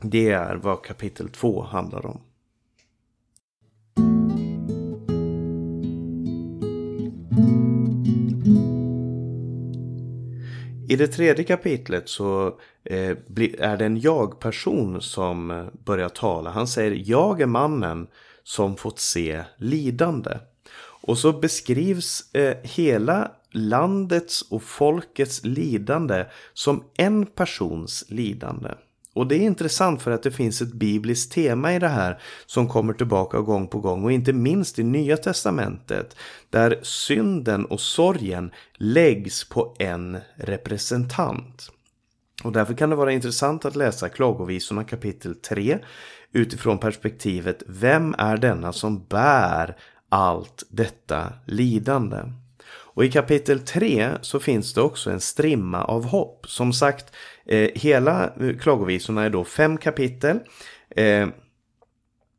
Det 0.00 0.30
är 0.30 0.56
vad 0.56 0.82
kapitel 0.82 1.28
2 1.28 1.62
handlar 1.62 2.06
om. 2.06 2.20
I 10.90 10.96
det 10.96 11.06
tredje 11.06 11.44
kapitlet 11.44 12.08
så 12.08 12.46
eh, 12.84 13.16
är 13.58 13.76
det 13.76 13.84
en 13.84 14.00
jag-person 14.00 15.02
som 15.02 15.50
eh, 15.50 15.66
börjar 15.84 16.08
tala. 16.08 16.50
Han 16.50 16.68
säger 16.68 17.02
jag 17.04 17.40
är 17.40 17.46
mannen 17.46 18.06
som 18.42 18.76
fått 18.76 18.98
se 18.98 19.42
lidande. 19.56 20.38
Och 20.80 21.18
så 21.18 21.32
beskrivs 21.32 22.34
eh, 22.34 22.56
hela 22.62 23.30
landets 23.52 24.42
och 24.42 24.62
folkets 24.62 25.44
lidande 25.44 26.24
som 26.52 26.84
en 26.96 27.26
persons 27.26 28.04
lidande. 28.08 28.70
Och 29.18 29.26
det 29.26 29.36
är 29.36 29.40
intressant 29.40 30.02
för 30.02 30.10
att 30.10 30.22
det 30.22 30.30
finns 30.30 30.62
ett 30.62 30.72
bibliskt 30.72 31.32
tema 31.32 31.74
i 31.74 31.78
det 31.78 31.88
här 31.88 32.20
som 32.46 32.68
kommer 32.68 32.92
tillbaka 32.92 33.38
gång 33.38 33.68
på 33.68 33.80
gång 33.80 34.04
och 34.04 34.12
inte 34.12 34.32
minst 34.32 34.78
i 34.78 34.82
Nya 34.82 35.16
Testamentet 35.16 36.16
där 36.50 36.78
synden 36.82 37.64
och 37.64 37.80
sorgen 37.80 38.50
läggs 38.74 39.48
på 39.48 39.76
en 39.78 40.18
representant. 40.36 41.70
Och 42.44 42.52
därför 42.52 42.74
kan 42.74 42.90
det 42.90 42.96
vara 42.96 43.12
intressant 43.12 43.64
att 43.64 43.76
läsa 43.76 44.08
Klagovisorna 44.08 44.84
kapitel 44.84 45.34
3 45.34 45.78
utifrån 46.32 46.78
perspektivet 46.78 47.62
Vem 47.66 48.14
är 48.18 48.36
denna 48.36 48.72
som 48.72 49.04
bär 49.04 49.76
allt 50.08 50.64
detta 50.70 51.32
lidande? 51.46 52.18
Och 52.98 53.04
i 53.04 53.10
kapitel 53.10 53.60
3 53.60 54.10
så 54.20 54.40
finns 54.40 54.74
det 54.74 54.80
också 54.80 55.10
en 55.10 55.20
strimma 55.20 55.84
av 55.84 56.04
hopp. 56.04 56.46
Som 56.48 56.72
sagt, 56.72 57.12
eh, 57.48 57.70
hela 57.74 58.32
eh, 58.40 58.56
klagovisorna 58.56 59.24
är 59.24 59.30
då 59.30 59.44
fem 59.44 59.76
kapitel. 59.78 60.38
Eh, 60.90 61.28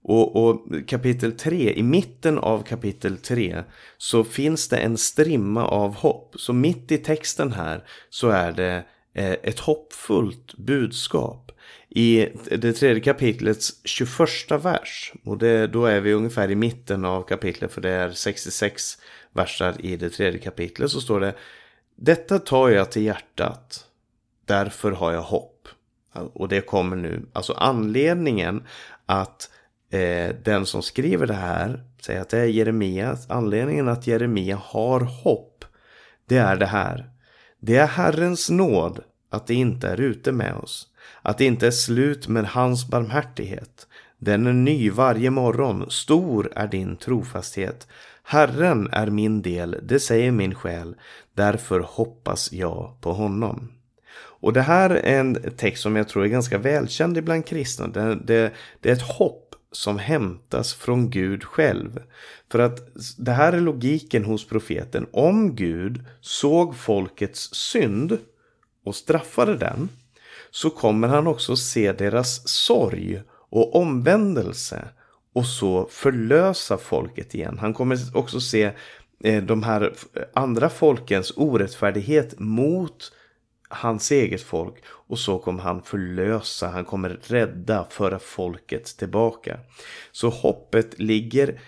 och, 0.04 0.36
och, 0.36 0.68
kapitel 0.88 1.32
3, 1.32 1.74
i 1.74 1.84
mitten 1.84 2.38
av 2.38 2.64
kapitel 2.64 3.18
3 3.18 3.64
så 3.98 4.24
finns 4.24 4.70
det 4.70 4.78
en 4.78 4.98
strimma 4.98 5.68
av 5.68 5.96
hopp. 5.96 6.36
Så 6.38 6.54
mitt 6.54 6.92
i 6.92 6.98
texten 6.98 7.52
här 7.52 7.84
så 8.10 8.30
är 8.30 8.52
det 8.52 8.84
eh, 9.14 9.32
ett 9.32 9.60
hoppfullt 9.60 10.58
budskap. 10.58 11.52
I 11.90 12.28
det 12.52 12.74
tredje 12.74 13.04
kapitlets 13.04 13.82
21 13.84 14.52
vers, 14.52 15.14
och 15.26 15.38
det, 15.38 15.68
då 15.68 15.86
är 15.86 16.02
vi 16.02 16.14
ungefär 16.14 16.52
i 16.52 16.56
mitten 16.56 17.06
av 17.06 17.24
kapitlet 17.24 17.72
för 17.72 17.82
det 17.82 17.90
är 17.90 18.12
66 18.12 18.98
versar 19.34 19.76
i 19.80 19.98
det 19.98 20.10
tredje 20.10 20.40
kapitlet 20.40 20.92
så 20.92 21.02
står 21.02 21.20
det 21.20 21.34
Detta 21.96 22.40
tar 22.40 22.70
jag 22.70 22.92
till 22.92 23.04
hjärtat, 23.04 23.86
därför 24.50 24.92
har 24.92 25.12
jag 25.12 25.22
hopp. 25.22 25.68
Och 26.14 26.48
det 26.48 26.62
kommer 26.62 26.96
nu, 26.96 27.26
alltså 27.34 27.54
anledningen 27.54 28.64
att 29.06 29.50
eh, 29.92 30.36
den 30.44 30.66
som 30.66 30.82
skriver 30.82 31.28
det 31.28 31.34
här 31.34 31.84
säger 32.02 32.22
att 32.22 32.30
det 32.30 32.40
är 32.40 32.46
Jeremia, 32.46 33.18
anledningen 33.30 33.88
att 33.88 34.08
Jeremia 34.08 34.56
har 34.64 35.00
hopp, 35.00 35.66
det 36.26 36.38
är 36.38 36.56
det 36.56 36.66
här. 36.66 37.10
Det 37.60 37.78
är 37.78 37.88
Herrens 37.88 38.50
nåd 38.50 39.00
att 39.30 39.48
det 39.48 39.54
inte 39.54 39.88
är 39.88 40.02
ute 40.02 40.32
med 40.32 40.56
oss, 40.56 40.88
att 41.22 41.38
det 41.38 41.46
inte 41.46 41.68
är 41.68 41.72
slut 41.72 42.28
med 42.28 42.46
hans 42.46 42.88
barmhärtighet. 42.88 43.88
Den 44.18 44.48
är 44.48 44.54
ny 44.54 44.90
varje 44.90 45.30
morgon, 45.30 45.92
stor 45.92 46.52
är 46.56 46.68
din 46.68 46.96
trofasthet. 46.98 47.88
Herren 48.24 48.90
är 48.92 49.08
min 49.08 49.42
del, 49.42 49.80
det 49.84 50.00
säger 50.00 50.32
min 50.32 50.56
själ, 50.56 50.96
därför 51.34 51.80
hoppas 51.80 52.52
jag 52.52 52.98
på 53.02 53.14
honom. 53.14 53.79
Och 54.40 54.54
det 54.54 54.62
här 54.62 54.90
är 54.90 55.20
en 55.20 55.52
text 55.58 55.84
som 55.84 55.96
jag 55.96 56.08
tror 56.08 56.24
är 56.24 56.28
ganska 56.28 56.58
välkänd 56.58 57.18
ibland 57.18 57.46
kristna. 57.46 57.88
Det, 57.88 58.16
det, 58.16 58.52
det 58.80 58.90
är 58.90 58.94
ett 58.94 59.02
hopp 59.18 59.56
som 59.72 60.00
hämtas 60.00 60.74
från 60.74 61.10
Gud 61.10 61.44
själv. 61.44 62.02
För 62.52 62.60
att 62.60 62.80
det 63.18 63.32
här 63.32 63.54
är 63.54 63.62
logiken 63.62 64.26
hos 64.26 64.48
profeten. 64.48 65.08
Om 65.12 65.56
Gud 65.56 66.06
såg 66.22 66.76
folkets 66.76 67.54
synd 67.54 68.18
och 68.86 68.96
straffade 68.96 69.58
den 69.58 69.90
så 70.52 70.70
kommer 70.70 71.08
han 71.08 71.28
också 71.28 71.56
se 71.56 71.92
deras 71.92 72.48
sorg 72.48 73.22
och 73.50 73.76
omvändelse 73.76 74.88
och 75.34 75.46
så 75.46 75.88
förlösa 75.92 76.78
folket 76.78 77.36
igen. 77.36 77.58
Han 77.60 77.74
kommer 77.74 77.98
också 78.14 78.42
se 78.42 78.72
eh, 79.24 79.44
de 79.44 79.64
här 79.64 79.94
andra 80.34 80.70
folkens 80.70 81.34
orättfärdighet 81.36 82.40
mot 82.40 83.12
hans 83.70 84.12
eget 84.12 84.42
folk 84.42 84.76
och 84.86 85.20
så 85.20 85.40
kommer 85.40 85.64
han 85.64 85.82
förlösa, 85.82 86.68
han 86.68 86.86
kommer 86.86 87.20
rädda, 87.24 87.88
föra 87.90 88.20
folket 88.20 88.98
tillbaka. 88.98 89.60
Så 90.12 90.30
hoppet 90.30 91.00
ligger 91.00 91.60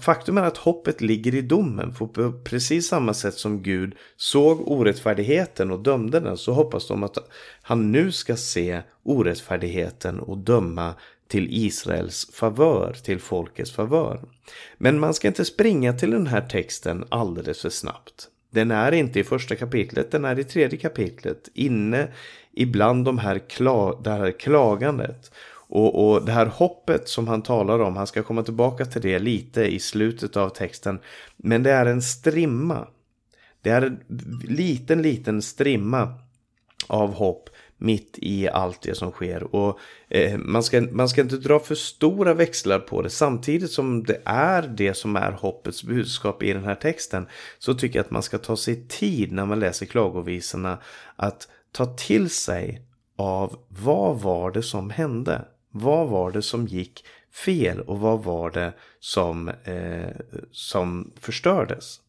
Faktum 0.00 0.38
är 0.38 0.42
att 0.42 0.56
hoppet 0.56 1.00
ligger 1.00 1.34
i 1.34 1.42
domen. 1.42 1.92
För 1.92 2.06
på 2.06 2.32
precis 2.44 2.88
samma 2.88 3.14
sätt 3.14 3.34
som 3.34 3.62
Gud 3.62 3.94
såg 4.16 4.68
orättfärdigheten 4.68 5.70
och 5.70 5.82
dömde 5.82 6.20
den 6.20 6.36
så 6.36 6.52
hoppas 6.52 6.88
de 6.88 7.02
att 7.02 7.18
han 7.62 7.92
nu 7.92 8.12
ska 8.12 8.36
se 8.36 8.82
orättfärdigheten 9.02 10.20
och 10.20 10.38
döma 10.38 10.94
till 11.28 11.48
Israels 11.50 12.30
favör, 12.32 12.96
till 13.04 13.20
folkets 13.20 13.72
favör. 13.72 14.20
Men 14.78 15.00
man 15.00 15.14
ska 15.14 15.28
inte 15.28 15.44
springa 15.44 15.92
till 15.92 16.10
den 16.10 16.26
här 16.26 16.40
texten 16.40 17.04
alldeles 17.08 17.62
för 17.62 17.70
snabbt. 17.70 18.28
Den 18.52 18.70
är 18.70 18.92
inte 18.92 19.20
i 19.20 19.24
första 19.24 19.56
kapitlet, 19.56 20.10
den 20.10 20.24
är 20.24 20.38
i 20.38 20.44
tredje 20.44 20.78
kapitlet. 20.78 21.48
Inne 21.54 22.08
ibland 22.52 23.04
de 23.04 23.18
här 23.18 23.38
kla 23.38 24.00
det 24.04 24.10
här 24.10 24.30
klagandet. 24.30 25.32
Och, 25.68 26.12
och 26.12 26.24
det 26.24 26.32
här 26.32 26.46
hoppet 26.46 27.08
som 27.08 27.28
han 27.28 27.42
talar 27.42 27.78
om, 27.78 27.96
han 27.96 28.06
ska 28.06 28.22
komma 28.22 28.42
tillbaka 28.42 28.84
till 28.84 29.02
det 29.02 29.18
lite 29.18 29.62
i 29.62 29.78
slutet 29.78 30.36
av 30.36 30.48
texten. 30.48 31.00
Men 31.36 31.62
det 31.62 31.70
är 31.72 31.86
en 31.86 32.02
strimma. 32.02 32.88
Det 33.62 33.70
är 33.70 33.82
en 33.82 34.00
liten, 34.48 35.02
liten 35.02 35.42
strimma 35.42 36.14
av 36.86 37.14
hopp 37.14 37.50
mitt 37.82 38.18
i 38.18 38.48
allt 38.48 38.82
det 38.82 38.94
som 38.94 39.10
sker. 39.10 39.54
Och 39.54 39.78
eh, 40.08 40.38
man, 40.38 40.62
ska, 40.62 40.80
man 40.80 41.08
ska 41.08 41.20
inte 41.20 41.36
dra 41.36 41.58
för 41.58 41.74
stora 41.74 42.34
växlar 42.34 42.78
på 42.78 43.02
det. 43.02 43.10
Samtidigt 43.10 43.70
som 43.70 44.04
det 44.04 44.22
är 44.24 44.62
det 44.62 44.94
som 44.94 45.16
är 45.16 45.32
hoppets 45.32 45.82
budskap 45.82 46.42
i 46.42 46.52
den 46.52 46.64
här 46.64 46.74
texten. 46.74 47.26
Så 47.58 47.74
tycker 47.74 47.98
jag 47.98 48.04
att 48.04 48.10
man 48.10 48.22
ska 48.22 48.38
ta 48.38 48.56
sig 48.56 48.88
tid 48.88 49.32
när 49.32 49.46
man 49.46 49.60
läser 49.60 49.86
klagovisorna. 49.86 50.78
Att 51.16 51.48
ta 51.72 51.86
till 51.86 52.30
sig 52.30 52.82
av 53.16 53.58
vad 53.68 54.20
var 54.20 54.50
det 54.50 54.62
som 54.62 54.90
hände? 54.90 55.44
Vad 55.70 56.08
var 56.08 56.30
det 56.30 56.42
som 56.42 56.66
gick 56.66 57.04
fel 57.32 57.80
och 57.80 58.00
vad 58.00 58.24
var 58.24 58.50
det 58.50 58.72
som, 59.00 59.48
eh, 59.48 60.16
som 60.50 61.12
förstördes? 61.20 62.01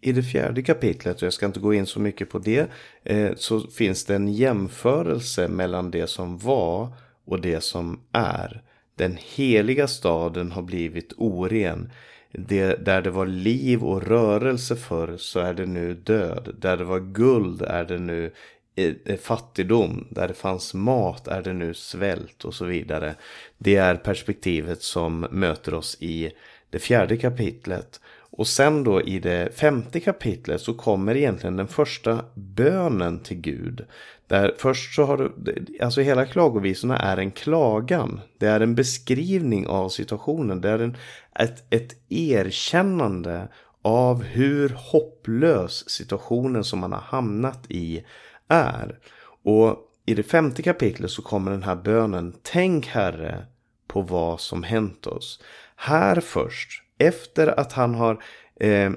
I 0.00 0.12
det 0.12 0.22
fjärde 0.22 0.62
kapitlet, 0.62 1.16
och 1.16 1.22
jag 1.22 1.32
ska 1.32 1.46
inte 1.46 1.60
gå 1.60 1.74
in 1.74 1.86
så 1.86 2.00
mycket 2.00 2.30
på 2.30 2.38
det, 2.38 2.70
eh, 3.04 3.30
så 3.36 3.60
finns 3.60 4.04
det 4.04 4.14
en 4.14 4.28
jämförelse 4.28 5.48
mellan 5.48 5.90
det 5.90 6.06
som 6.06 6.38
var 6.38 6.92
och 7.24 7.40
det 7.40 7.60
som 7.60 8.00
är. 8.12 8.62
Den 8.94 9.18
heliga 9.34 9.88
staden 9.88 10.52
har 10.52 10.62
blivit 10.62 11.12
oren. 11.16 11.92
Det, 12.32 12.84
där 12.84 13.02
det 13.02 13.10
var 13.10 13.26
liv 13.26 13.84
och 13.84 14.02
rörelse 14.02 14.76
förr 14.76 15.16
så 15.16 15.40
är 15.40 15.54
det 15.54 15.66
nu 15.66 15.94
död. 15.94 16.54
Där 16.58 16.76
det 16.76 16.84
var 16.84 17.00
guld 17.00 17.62
är 17.62 17.84
det 17.84 17.98
nu 17.98 18.32
eh, 18.76 19.16
fattigdom. 19.16 20.06
Där 20.10 20.28
det 20.28 20.34
fanns 20.34 20.74
mat 20.74 21.28
är 21.28 21.42
det 21.42 21.52
nu 21.52 21.74
svält 21.74 22.44
och 22.44 22.54
så 22.54 22.64
vidare. 22.64 23.14
Det 23.58 23.76
är 23.76 23.94
perspektivet 23.94 24.82
som 24.82 25.20
möter 25.30 25.74
oss 25.74 25.96
i 26.00 26.30
det 26.70 26.78
fjärde 26.78 27.16
kapitlet. 27.16 28.00
Och 28.40 28.48
sen 28.48 28.84
då 28.84 29.02
i 29.02 29.18
det 29.18 29.54
femte 29.54 30.00
kapitlet 30.00 30.60
så 30.60 30.74
kommer 30.74 31.16
egentligen 31.16 31.56
den 31.56 31.68
första 31.68 32.24
bönen 32.34 33.18
till 33.18 33.36
Gud. 33.36 33.86
Där 34.26 34.54
först 34.58 34.94
så 34.94 35.04
har 35.04 35.16
du, 35.16 35.66
alltså 35.80 36.00
hela 36.00 36.26
klagovisorna 36.26 36.98
är 36.98 37.16
en 37.16 37.30
klagan. 37.30 38.20
Det 38.38 38.46
är 38.46 38.60
en 38.60 38.74
beskrivning 38.74 39.66
av 39.66 39.88
situationen. 39.88 40.60
Det 40.60 40.70
är 40.70 40.78
en, 40.78 40.96
ett, 41.34 41.74
ett 41.74 41.96
erkännande 42.08 43.48
av 43.82 44.22
hur 44.22 44.68
hopplös 44.76 45.90
situationen 45.90 46.64
som 46.64 46.78
man 46.78 46.92
har 46.92 47.00
hamnat 47.00 47.66
i 47.68 48.04
är. 48.48 48.98
Och 49.42 49.76
i 50.06 50.14
det 50.14 50.22
femte 50.22 50.62
kapitlet 50.62 51.10
så 51.10 51.22
kommer 51.22 51.50
den 51.50 51.62
här 51.62 51.76
bönen. 51.76 52.34
Tänk 52.42 52.86
Herre 52.86 53.46
på 53.86 54.02
vad 54.02 54.40
som 54.40 54.62
hänt 54.62 55.06
oss. 55.06 55.42
Här 55.76 56.20
först 56.20 56.82
efter 57.00 57.60
att 57.60 57.72
han 57.72 57.94
har 57.94 58.22
eh, 58.60 58.90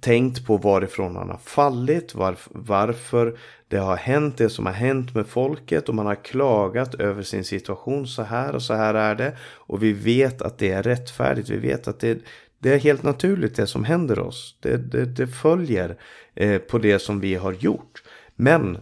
tänkt 0.00 0.46
på 0.46 0.56
varifrån 0.56 1.16
han 1.16 1.30
har 1.30 1.38
fallit, 1.38 2.14
varf 2.14 2.48
varför 2.50 3.38
det 3.68 3.78
har 3.78 3.96
hänt 3.96 4.36
det 4.36 4.50
som 4.50 4.66
har 4.66 4.72
hänt 4.72 5.14
med 5.14 5.26
folket 5.26 5.88
och 5.88 5.94
man 5.94 6.06
har 6.06 6.24
klagat 6.24 6.94
över 6.94 7.22
sin 7.22 7.44
situation. 7.44 8.06
Så 8.06 8.22
här 8.22 8.54
och 8.54 8.62
så 8.62 8.74
här 8.74 8.94
är 8.94 9.14
det. 9.14 9.36
Och 9.42 9.82
vi 9.82 9.92
vet 9.92 10.42
att 10.42 10.58
det 10.58 10.70
är 10.70 10.82
rättfärdigt. 10.82 11.48
Vi 11.48 11.56
vet 11.56 11.88
att 11.88 12.00
det, 12.00 12.18
det 12.58 12.74
är 12.74 12.78
helt 12.78 13.02
naturligt 13.02 13.56
det 13.56 13.66
som 13.66 13.84
händer 13.84 14.18
oss. 14.18 14.58
Det, 14.60 14.76
det, 14.76 15.04
det 15.04 15.26
följer 15.26 15.96
eh, 16.34 16.58
på 16.58 16.78
det 16.78 16.98
som 16.98 17.20
vi 17.20 17.34
har 17.34 17.52
gjort. 17.52 18.02
Men 18.34 18.78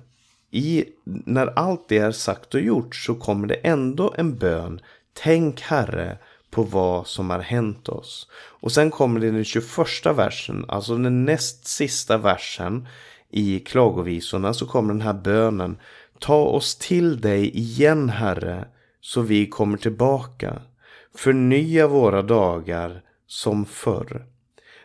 i, 0.50 0.84
när 1.04 1.46
allt 1.46 1.88
det 1.88 1.98
är 1.98 2.12
sagt 2.12 2.54
och 2.54 2.60
gjort 2.60 2.94
så 2.94 3.14
kommer 3.14 3.46
det 3.46 3.54
ändå 3.54 4.14
en 4.16 4.38
bön. 4.38 4.80
Tänk 5.12 5.60
Herre 5.60 6.18
på 6.50 6.62
vad 6.62 7.06
som 7.06 7.30
har 7.30 7.38
hänt 7.38 7.88
oss. 7.88 8.28
Och 8.34 8.72
sen 8.72 8.90
kommer 8.90 9.20
det 9.20 9.30
den 9.30 9.44
21 9.44 9.68
versen, 10.06 10.64
alltså 10.68 10.96
den 10.96 11.24
näst 11.24 11.66
sista 11.66 12.18
versen 12.18 12.88
i 13.30 13.58
klagovisorna 13.58 14.54
så 14.54 14.66
kommer 14.66 14.92
den 14.92 15.02
här 15.02 15.14
bönen. 15.14 15.78
Ta 16.18 16.44
oss 16.44 16.76
till 16.76 17.20
dig 17.20 17.58
igen 17.58 18.08
Herre, 18.08 18.68
så 19.00 19.20
vi 19.20 19.46
kommer 19.46 19.76
tillbaka. 19.76 20.62
Förnya 21.14 21.86
våra 21.86 22.22
dagar 22.22 23.02
som 23.26 23.66
förr. 23.66 24.26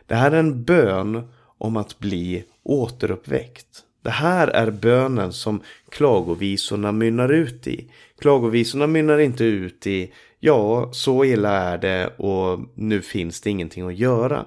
Det 0.06 0.16
här 0.16 0.32
är 0.32 0.40
en 0.40 0.64
bön 0.64 1.28
om 1.58 1.78
att 1.78 2.00
bli 2.00 2.44
återuppväckt. 2.64 3.84
Det 4.02 4.10
här 4.10 4.48
är 4.48 4.72
bönen 4.72 5.34
som 5.34 5.62
klagovisorna 5.90 6.92
mynnar 6.92 7.30
ut 7.30 7.68
i. 7.68 7.92
Klagovisorna 8.20 8.88
mynnar 8.88 9.18
inte 9.18 9.44
ut 9.44 9.88
i 9.88 10.14
ja, 10.46 10.90
så 10.92 11.26
illa 11.26 11.52
är 11.52 11.78
det 11.78 12.08
och 12.08 12.60
nu 12.76 13.02
finns 13.02 13.42
det 13.42 13.50
ingenting 13.50 13.88
att 13.88 13.96
göra. 13.96 14.46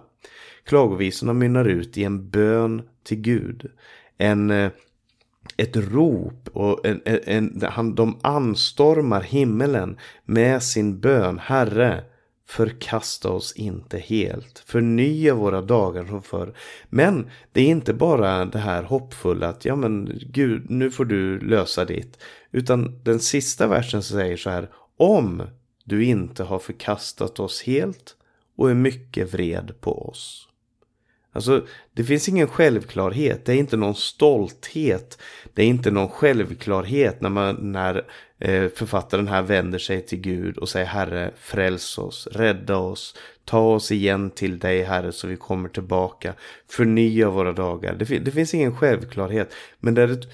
Klagovisorna 0.65 1.33
mynnar 1.33 1.65
ut 1.65 1.99
i 1.99 2.05
en 2.05 2.31
bön 2.31 2.83
till 3.05 3.21
Gud. 3.21 3.71
En, 4.19 4.51
eh, 4.51 4.71
ett 5.57 5.77
rop 5.77 6.49
och 6.53 6.87
en, 6.87 7.01
en, 7.05 7.63
en, 7.77 7.95
de 7.95 8.19
anstormar 8.23 9.21
himmelen 9.21 9.99
med 10.25 10.63
sin 10.63 11.01
bön. 11.01 11.39
Herre, 11.39 12.05
förkasta 12.47 13.31
oss 13.31 13.53
inte 13.53 13.99
helt. 13.99 14.63
Förnya 14.67 15.35
våra 15.35 15.63
dagar 15.63 16.05
som 16.05 16.23
förr. 16.23 16.55
Men 16.89 17.31
det 17.53 17.61
är 17.61 17.69
inte 17.69 17.95
bara 17.95 18.45
det 18.45 18.59
här 18.59 18.83
hoppfulla 18.83 19.49
att 19.49 19.65
ja 19.65 19.77
men 19.77 20.19
Gud, 20.33 20.71
nu 20.71 20.91
får 20.91 21.05
du 21.05 21.41
lösa 21.41 21.85
ditt. 21.85 22.19
Utan 22.53 23.01
den 23.05 23.21
sista 23.21 23.67
versen 23.67 24.03
säger 24.03 24.37
så 24.37 24.51
här. 24.51 24.71
Om 24.97 25.43
du 25.89 26.05
inte 26.05 26.45
har 26.45 26.59
förkastat 26.59 27.41
oss 27.41 27.63
helt 27.63 28.17
och 28.57 28.71
är 28.71 28.75
mycket 28.75 29.35
vred 29.35 29.75
på 29.81 30.09
oss. 30.09 30.49
Alltså, 31.33 31.67
det 31.93 32.05
finns 32.05 32.29
ingen 32.29 32.49
självklarhet. 32.49 33.45
Det 33.45 33.53
är 33.53 33.57
inte 33.57 33.77
någon 33.77 33.95
stolthet. 33.95 35.19
Det 35.55 35.63
är 35.63 35.67
inte 35.67 35.91
någon 35.91 36.09
självklarhet 36.09 37.21
när, 37.21 37.31
man, 37.31 37.73
när 37.73 37.97
eh, 38.39 38.69
författaren 38.69 39.29
här 39.29 39.43
vänder 39.43 39.79
sig 39.79 40.07
till 40.07 40.21
Gud 40.21 40.59
och 40.59 40.69
säger 40.69 40.87
Herre, 40.87 41.31
fräls 41.37 41.99
oss, 41.99 42.29
rädda 42.33 42.77
oss, 42.77 43.17
ta 43.45 43.61
oss 43.61 43.93
igen 43.93 44.31
till 44.31 44.59
dig 44.59 44.83
Herre 44.83 45.13
så 45.13 45.27
vi 45.27 45.37
kommer 45.37 45.69
tillbaka, 45.69 46.35
förnya 46.69 47.31
våra 47.31 47.53
dagar. 47.53 47.95
Det, 47.95 48.19
det 48.19 48.31
finns 48.31 48.55
ingen 48.55 48.77
självklarhet, 48.77 49.55
men 49.81 49.95
det 49.95 50.03
är 50.03 50.09
ett 50.09 50.29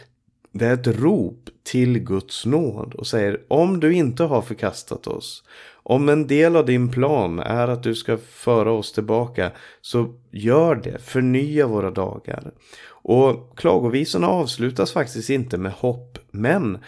det 0.54 0.66
är 0.66 0.74
ett 0.74 0.86
rop 0.86 1.50
till 1.62 1.98
Guds 1.98 2.46
nåd 2.46 2.94
och 2.94 3.06
säger 3.06 3.40
om 3.48 3.80
du 3.80 3.94
inte 3.94 4.24
har 4.24 4.42
förkastat 4.42 5.06
oss, 5.06 5.44
om 5.82 6.08
en 6.08 6.26
del 6.26 6.56
av 6.56 6.66
din 6.66 6.90
plan 6.90 7.38
är 7.38 7.68
att 7.68 7.82
du 7.82 7.94
ska 7.94 8.16
föra 8.16 8.72
oss 8.72 8.92
tillbaka, 8.92 9.52
så 9.80 10.14
gör 10.30 10.74
det, 10.74 10.98
förnya 11.02 11.66
våra 11.66 11.90
dagar. 11.90 12.52
Och 12.86 13.58
klagovisorna 13.58 14.28
avslutas 14.28 14.92
faktiskt 14.92 15.30
inte 15.30 15.58
med 15.58 15.72
hopp, 15.72 16.18
men 16.30 16.78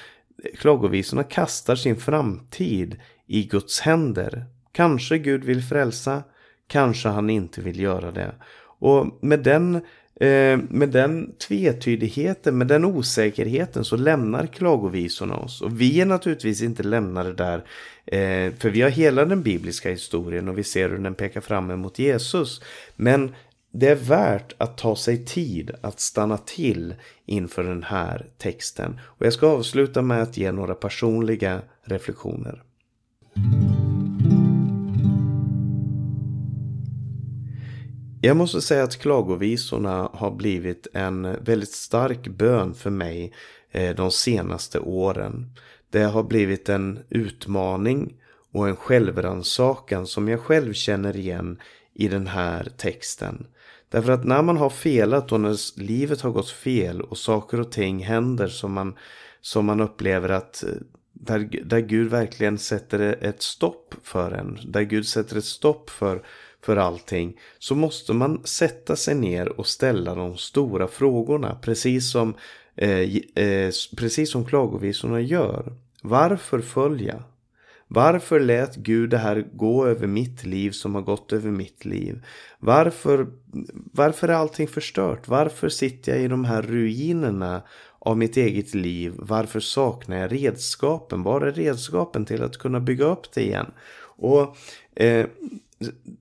klagovisorna 0.58 1.22
kastar 1.22 1.76
sin 1.76 1.96
framtid 1.96 2.96
i 3.26 3.42
Guds 3.42 3.80
händer. 3.80 4.44
Kanske 4.72 5.18
Gud 5.18 5.44
vill 5.44 5.62
frälsa, 5.62 6.22
kanske 6.66 7.08
han 7.08 7.30
inte 7.30 7.60
vill 7.60 7.80
göra 7.80 8.10
det. 8.10 8.34
Och 8.78 9.06
med 9.20 9.42
den 9.42 9.80
eh, 10.20 10.58
med 10.68 10.88
den 10.88 11.32
tvetydigheten, 11.48 12.58
med 12.58 12.66
den 12.66 12.84
osäkerheten 12.84 13.84
så 13.84 13.96
lämnar 13.96 14.46
klagovisorna 14.46 15.36
oss. 15.36 15.62
Och 15.62 15.80
vi 15.80 16.00
är 16.00 16.06
naturligtvis 16.06 16.62
inte 16.62 16.82
lämnade 16.82 17.32
där, 17.32 17.58
eh, 18.06 18.54
för 18.58 18.70
vi 18.70 18.82
har 18.82 18.90
hela 18.90 19.24
den 19.24 19.42
bibliska 19.42 19.90
historien 19.90 20.48
och 20.48 20.58
vi 20.58 20.64
ser 20.64 20.88
hur 20.88 20.98
den 20.98 21.14
pekar 21.14 21.40
fram 21.40 21.70
emot 21.70 21.98
Jesus. 21.98 22.60
Men 22.96 23.34
det 23.72 23.88
är 23.88 23.94
värt 23.94 24.54
att 24.58 24.78
ta 24.78 24.96
sig 24.96 25.24
tid 25.24 25.70
att 25.80 26.00
stanna 26.00 26.38
till 26.38 26.94
inför 27.26 27.64
den 27.64 27.82
här 27.82 28.26
texten. 28.38 29.00
Och 29.04 29.26
jag 29.26 29.32
ska 29.32 29.46
avsluta 29.46 30.02
med 30.02 30.22
att 30.22 30.36
ge 30.36 30.52
några 30.52 30.74
personliga 30.74 31.60
reflektioner. 31.84 32.62
Jag 38.26 38.36
måste 38.36 38.60
säga 38.60 38.84
att 38.84 38.98
klagovisorna 38.98 40.10
har 40.12 40.30
blivit 40.30 40.86
en 40.92 41.44
väldigt 41.44 41.72
stark 41.72 42.28
bön 42.28 42.74
för 42.74 42.90
mig 42.90 43.32
eh, 43.70 43.96
de 43.96 44.10
senaste 44.10 44.80
åren. 44.80 45.50
Det 45.90 46.02
har 46.02 46.22
blivit 46.22 46.68
en 46.68 46.98
utmaning 47.08 48.14
och 48.52 48.68
en 48.68 48.76
självrannsakan 48.76 50.06
som 50.06 50.28
jag 50.28 50.40
själv 50.40 50.72
känner 50.72 51.16
igen 51.16 51.58
i 51.94 52.08
den 52.08 52.26
här 52.26 52.68
texten. 52.76 53.46
Därför 53.88 54.12
att 54.12 54.24
när 54.24 54.42
man 54.42 54.56
har 54.56 54.70
felat 54.70 55.32
och 55.32 55.40
när 55.40 55.80
livet 55.80 56.20
har 56.20 56.30
gått 56.30 56.50
fel 56.50 57.00
och 57.00 57.18
saker 57.18 57.60
och 57.60 57.72
ting 57.72 58.04
händer 58.04 58.48
som 58.48 58.72
man, 58.72 58.94
som 59.40 59.66
man 59.66 59.80
upplever 59.80 60.28
att 60.28 60.62
eh, 60.62 60.70
där, 61.12 61.64
där 61.64 61.80
Gud 61.80 62.10
verkligen 62.10 62.58
sätter 62.58 63.00
ett 63.20 63.42
stopp 63.42 63.94
för 64.02 64.32
en. 64.32 64.58
Där 64.64 64.82
Gud 64.82 65.06
sätter 65.06 65.36
ett 65.36 65.44
stopp 65.44 65.90
för, 65.90 66.22
för 66.62 66.76
allting. 66.76 67.38
Så 67.58 67.74
måste 67.74 68.12
man 68.12 68.40
sätta 68.44 68.96
sig 68.96 69.14
ner 69.14 69.60
och 69.60 69.66
ställa 69.66 70.14
de 70.14 70.36
stora 70.36 70.88
frågorna. 70.88 71.58
Precis 71.62 72.10
som, 72.10 72.34
eh, 72.76 73.16
eh, 73.44 73.72
precis 73.96 74.30
som 74.30 74.44
klagovisorna 74.44 75.20
gör. 75.20 75.72
Varför 76.02 76.60
följa? 76.60 77.22
Varför 77.88 78.40
lät 78.40 78.76
Gud 78.76 79.10
det 79.10 79.18
här 79.18 79.46
gå 79.52 79.86
över 79.86 80.06
mitt 80.06 80.44
liv 80.44 80.70
som 80.70 80.94
har 80.94 81.02
gått 81.02 81.32
över 81.32 81.50
mitt 81.50 81.84
liv? 81.84 82.24
Varför, 82.58 83.26
varför 83.92 84.28
är 84.28 84.32
allting 84.32 84.68
förstört? 84.68 85.28
Varför 85.28 85.68
sitter 85.68 86.12
jag 86.12 86.22
i 86.22 86.28
de 86.28 86.44
här 86.44 86.62
ruinerna 86.62 87.62
av 87.98 88.18
mitt 88.18 88.36
eget 88.36 88.74
liv? 88.74 89.12
Varför 89.16 89.60
saknar 89.60 90.16
jag 90.16 90.32
redskapen? 90.32 91.22
Var 91.22 91.40
är 91.40 91.52
redskapen 91.52 92.24
till 92.24 92.42
att 92.42 92.58
kunna 92.58 92.80
bygga 92.80 93.04
upp 93.04 93.32
det 93.34 93.42
igen? 93.42 93.70
Och 94.18 94.56
eh, 94.94 95.26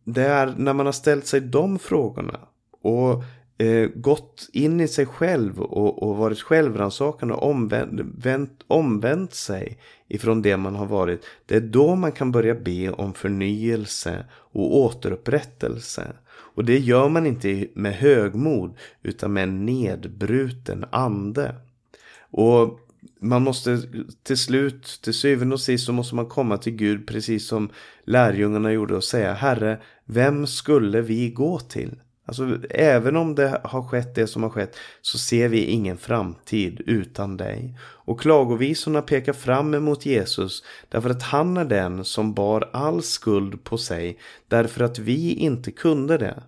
det 0.03 0.23
är 0.23 0.53
när 0.57 0.73
man 0.73 0.85
har 0.85 0.93
ställt 0.93 1.27
sig 1.27 1.41
de 1.41 1.79
frågorna 1.79 2.39
och 2.81 3.23
eh, 3.57 3.89
gått 3.95 4.49
in 4.53 4.81
i 4.81 4.87
sig 4.87 5.05
själv 5.05 5.61
och, 5.61 6.03
och 6.03 6.17
varit 6.17 6.41
självrannsakande 6.41 7.33
och 7.33 7.49
omvänt, 7.49 8.63
omvänt 8.67 9.33
sig 9.33 9.77
ifrån 10.07 10.41
det 10.41 10.57
man 10.57 10.75
har 10.75 10.85
varit. 10.85 11.25
Det 11.45 11.55
är 11.55 11.61
då 11.61 11.95
man 11.95 12.11
kan 12.11 12.31
börja 12.31 12.55
be 12.55 12.89
om 12.89 13.13
förnyelse 13.13 14.25
och 14.31 14.77
återupprättelse. 14.77 16.13
Och 16.27 16.65
det 16.65 16.79
gör 16.79 17.09
man 17.09 17.25
inte 17.25 17.67
med 17.73 17.93
högmod 17.93 18.73
utan 19.03 19.33
med 19.33 19.43
en 19.43 19.65
nedbruten 19.65 20.85
ande. 20.89 21.55
Och 22.31 22.79
man 23.27 23.43
måste 23.43 23.81
till 24.23 24.37
slut, 24.37 24.99
till 25.03 25.13
syvende 25.13 25.53
och 25.53 25.61
sist 25.61 25.85
så 25.85 25.93
måste 25.93 26.15
man 26.15 26.25
komma 26.25 26.57
till 26.57 26.75
Gud 26.75 27.07
precis 27.07 27.47
som 27.47 27.69
lärjungarna 28.05 28.71
gjorde 28.71 28.95
och 28.95 29.03
säga 29.03 29.33
Herre, 29.33 29.79
vem 30.05 30.47
skulle 30.47 31.01
vi 31.01 31.29
gå 31.29 31.59
till? 31.59 31.95
Alltså 32.27 32.59
även 32.69 33.15
om 33.15 33.35
det 33.35 33.61
har 33.63 33.83
skett 33.83 34.15
det 34.15 34.27
som 34.27 34.43
har 34.43 34.49
skett 34.49 34.75
så 35.01 35.17
ser 35.17 35.49
vi 35.49 35.65
ingen 35.65 35.97
framtid 35.97 36.81
utan 36.85 37.37
dig. 37.37 37.77
Och 37.81 38.19
klagovisorna 38.19 39.01
pekar 39.01 39.33
fram 39.33 39.73
emot 39.73 40.05
Jesus 40.05 40.63
därför 40.89 41.09
att 41.09 41.23
han 41.23 41.57
är 41.57 41.65
den 41.65 42.05
som 42.05 42.33
bar 42.33 42.69
all 42.73 43.03
skuld 43.03 43.63
på 43.63 43.77
sig 43.77 44.19
därför 44.47 44.83
att 44.83 44.99
vi 44.99 45.33
inte 45.33 45.71
kunde 45.71 46.17
det. 46.17 46.43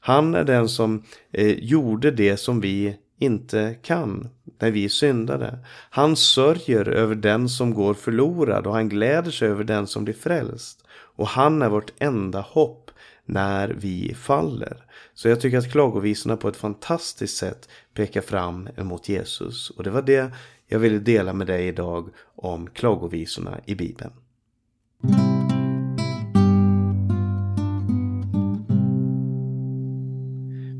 Han 0.00 0.34
är 0.34 0.44
den 0.44 0.68
som 0.68 1.02
eh, 1.32 1.58
gjorde 1.58 2.10
det 2.10 2.36
som 2.36 2.60
vi 2.60 2.96
inte 3.22 3.76
kan 3.82 4.28
när 4.58 4.70
vi 4.70 4.88
syndade. 4.88 5.58
Han 5.90 6.16
sörjer 6.16 6.88
över 6.88 7.14
den 7.14 7.48
som 7.48 7.74
går 7.74 7.94
förlorad 7.94 8.66
och 8.66 8.74
han 8.74 8.88
gläder 8.88 9.30
sig 9.30 9.48
över 9.48 9.64
den 9.64 9.86
som 9.86 10.04
blir 10.04 10.14
frälst. 10.14 10.84
Och 10.92 11.28
han 11.28 11.62
är 11.62 11.68
vårt 11.68 11.92
enda 11.98 12.40
hopp 12.40 12.90
när 13.24 13.68
vi 13.68 14.14
faller. 14.14 14.86
Så 15.14 15.28
jag 15.28 15.40
tycker 15.40 15.58
att 15.58 15.72
klagovisorna 15.72 16.36
på 16.36 16.48
ett 16.48 16.56
fantastiskt 16.56 17.36
sätt 17.36 17.68
pekar 17.94 18.20
fram 18.20 18.68
emot 18.76 19.08
Jesus. 19.08 19.70
Och 19.70 19.84
det 19.84 19.90
var 19.90 20.02
det 20.02 20.32
jag 20.66 20.78
ville 20.78 20.98
dela 20.98 21.32
med 21.32 21.46
dig 21.46 21.68
idag 21.68 22.08
om 22.36 22.66
klagovisorna 22.66 23.60
i 23.66 23.74
Bibeln. 23.74 24.12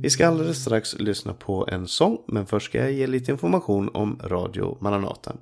Vi 0.03 0.11
ska 0.11 0.27
alldeles 0.27 0.63
strax 0.63 0.95
lyssna 0.99 1.35
på 1.35 1.69
en 1.71 1.87
sång, 1.87 2.19
men 2.27 2.47
först 2.47 2.67
ska 2.67 2.79
jag 2.79 2.93
ge 2.93 3.07
lite 3.07 3.33
information 3.33 3.91
om 3.95 4.21
Radio 4.25 4.79
Maranata. 4.81 5.37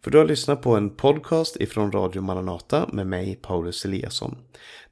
För 0.00 0.10
du 0.10 0.18
har 0.18 0.24
lyssnat 0.24 0.62
på 0.62 0.76
en 0.76 0.90
podcast 0.90 1.56
ifrån 1.56 1.92
Radio 1.92 2.22
Maranata 2.22 2.88
med 2.92 3.06
mig, 3.06 3.38
Paulus 3.42 3.84
Eliasson. 3.84 4.36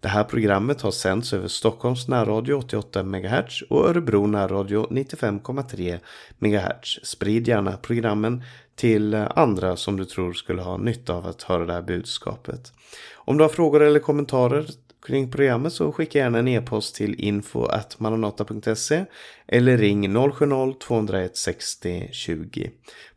Det 0.01 0.09
här 0.09 0.25
programmet 0.25 0.81
har 0.81 0.91
sänds 0.91 1.33
över 1.33 1.49
Stockholms 1.49 2.09
närradio 2.09 2.55
88 2.55 3.03
MHz 3.03 3.63
och 3.71 3.89
Örebro 3.89 4.27
närradio 4.27 4.87
95,3 4.91 5.99
MHz. 6.39 7.07
Sprid 7.07 7.49
gärna 7.49 7.77
programmen 7.77 8.43
till 8.77 9.15
andra 9.15 9.77
som 9.77 9.97
du 9.97 10.05
tror 10.05 10.33
skulle 10.33 10.63
ha 10.63 10.77
nytta 10.77 11.15
av 11.15 11.27
att 11.27 11.43
höra 11.43 11.67
det 11.67 11.73
här 11.73 11.83
budskapet. 11.83 12.73
Om 13.15 13.37
du 13.37 13.45
har 13.45 13.49
frågor 13.49 13.83
eller 13.83 14.01
kommentarer 14.01 14.67
kring 15.09 15.31
programmet 15.31 15.73
så 15.73 15.93
skicka 15.93 16.19
gärna 16.19 16.39
en 16.39 16.49
e-post 16.49 16.95
till 16.95 17.15
info.maranata.se 17.19 19.05
eller 19.47 19.77
ring 19.77 20.17
070-201 20.17 21.31
60 21.33 22.09
20. 22.13 22.71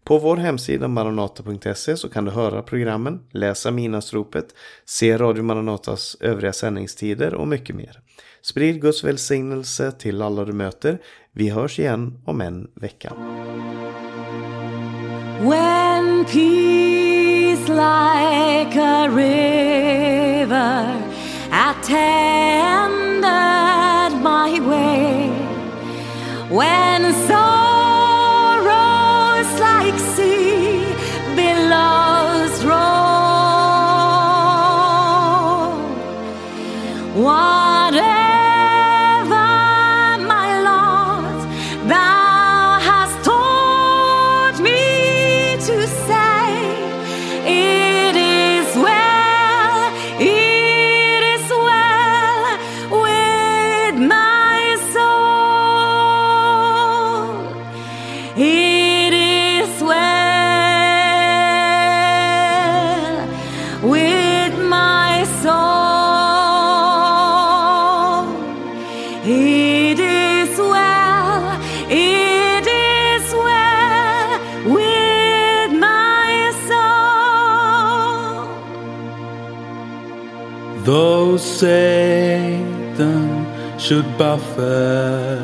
På 0.03 0.17
vår 0.17 0.37
hemsida 0.37 0.87
maranata.se 0.87 1.97
så 1.97 2.09
kan 2.09 2.25
du 2.25 2.31
höra 2.31 2.61
programmen, 2.61 3.19
läsa 3.31 3.71
minasropet, 3.71 4.45
se 4.85 5.17
Radio 5.17 5.43
Maranatas 5.43 6.17
övriga 6.19 6.53
sändningstider 6.53 7.33
och 7.33 7.47
mycket 7.47 7.75
mer. 7.75 7.99
Sprid 8.41 8.81
Guds 8.81 9.03
välsignelse 9.03 9.91
till 9.91 10.21
alla 10.21 10.45
du 10.45 10.53
möter. 10.53 10.97
Vi 11.31 11.49
hörs 11.49 11.79
igen 11.79 12.21
om 12.25 12.41
en 12.41 12.71
vecka. 12.75 13.13
When 15.39 16.25
peace 16.25 17.67
like 17.67 18.79
a 18.79 19.09
river 19.09 21.10
I 21.71 21.75
tended 21.83 23.23
my 24.21 24.59
way 24.59 25.29
when 26.49 27.13
so. 27.13 27.60
Though 81.31 81.37
Satan 81.37 83.23
should 83.79 84.17
buffet, 84.17 85.39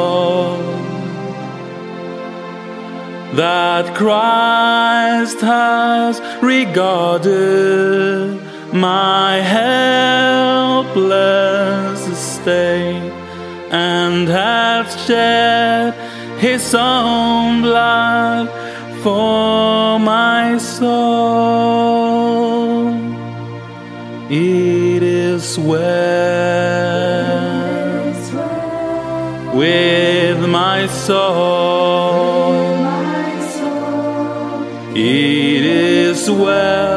that 3.34 3.96
Christ 3.96 5.42
has 5.42 6.22
regarded 6.42 8.40
my 8.74 9.42
helpless 10.96 11.97
estate 12.48 13.12
and 13.72 14.28
hath 14.28 14.90
shed 15.06 15.94
his 16.40 16.74
own 16.74 17.62
blood 17.62 18.48
for 19.04 20.00
my 20.00 20.58
soul. 20.58 20.88
It 24.30 25.04
is 25.04 25.60
well 25.60 25.88
with 29.54 30.40
my 30.48 30.88
soul. 30.88 31.68
It 34.96 34.96
is 34.96 34.98
well, 34.98 34.98
it 34.98 35.66
is 35.66 36.32
well 36.32 36.97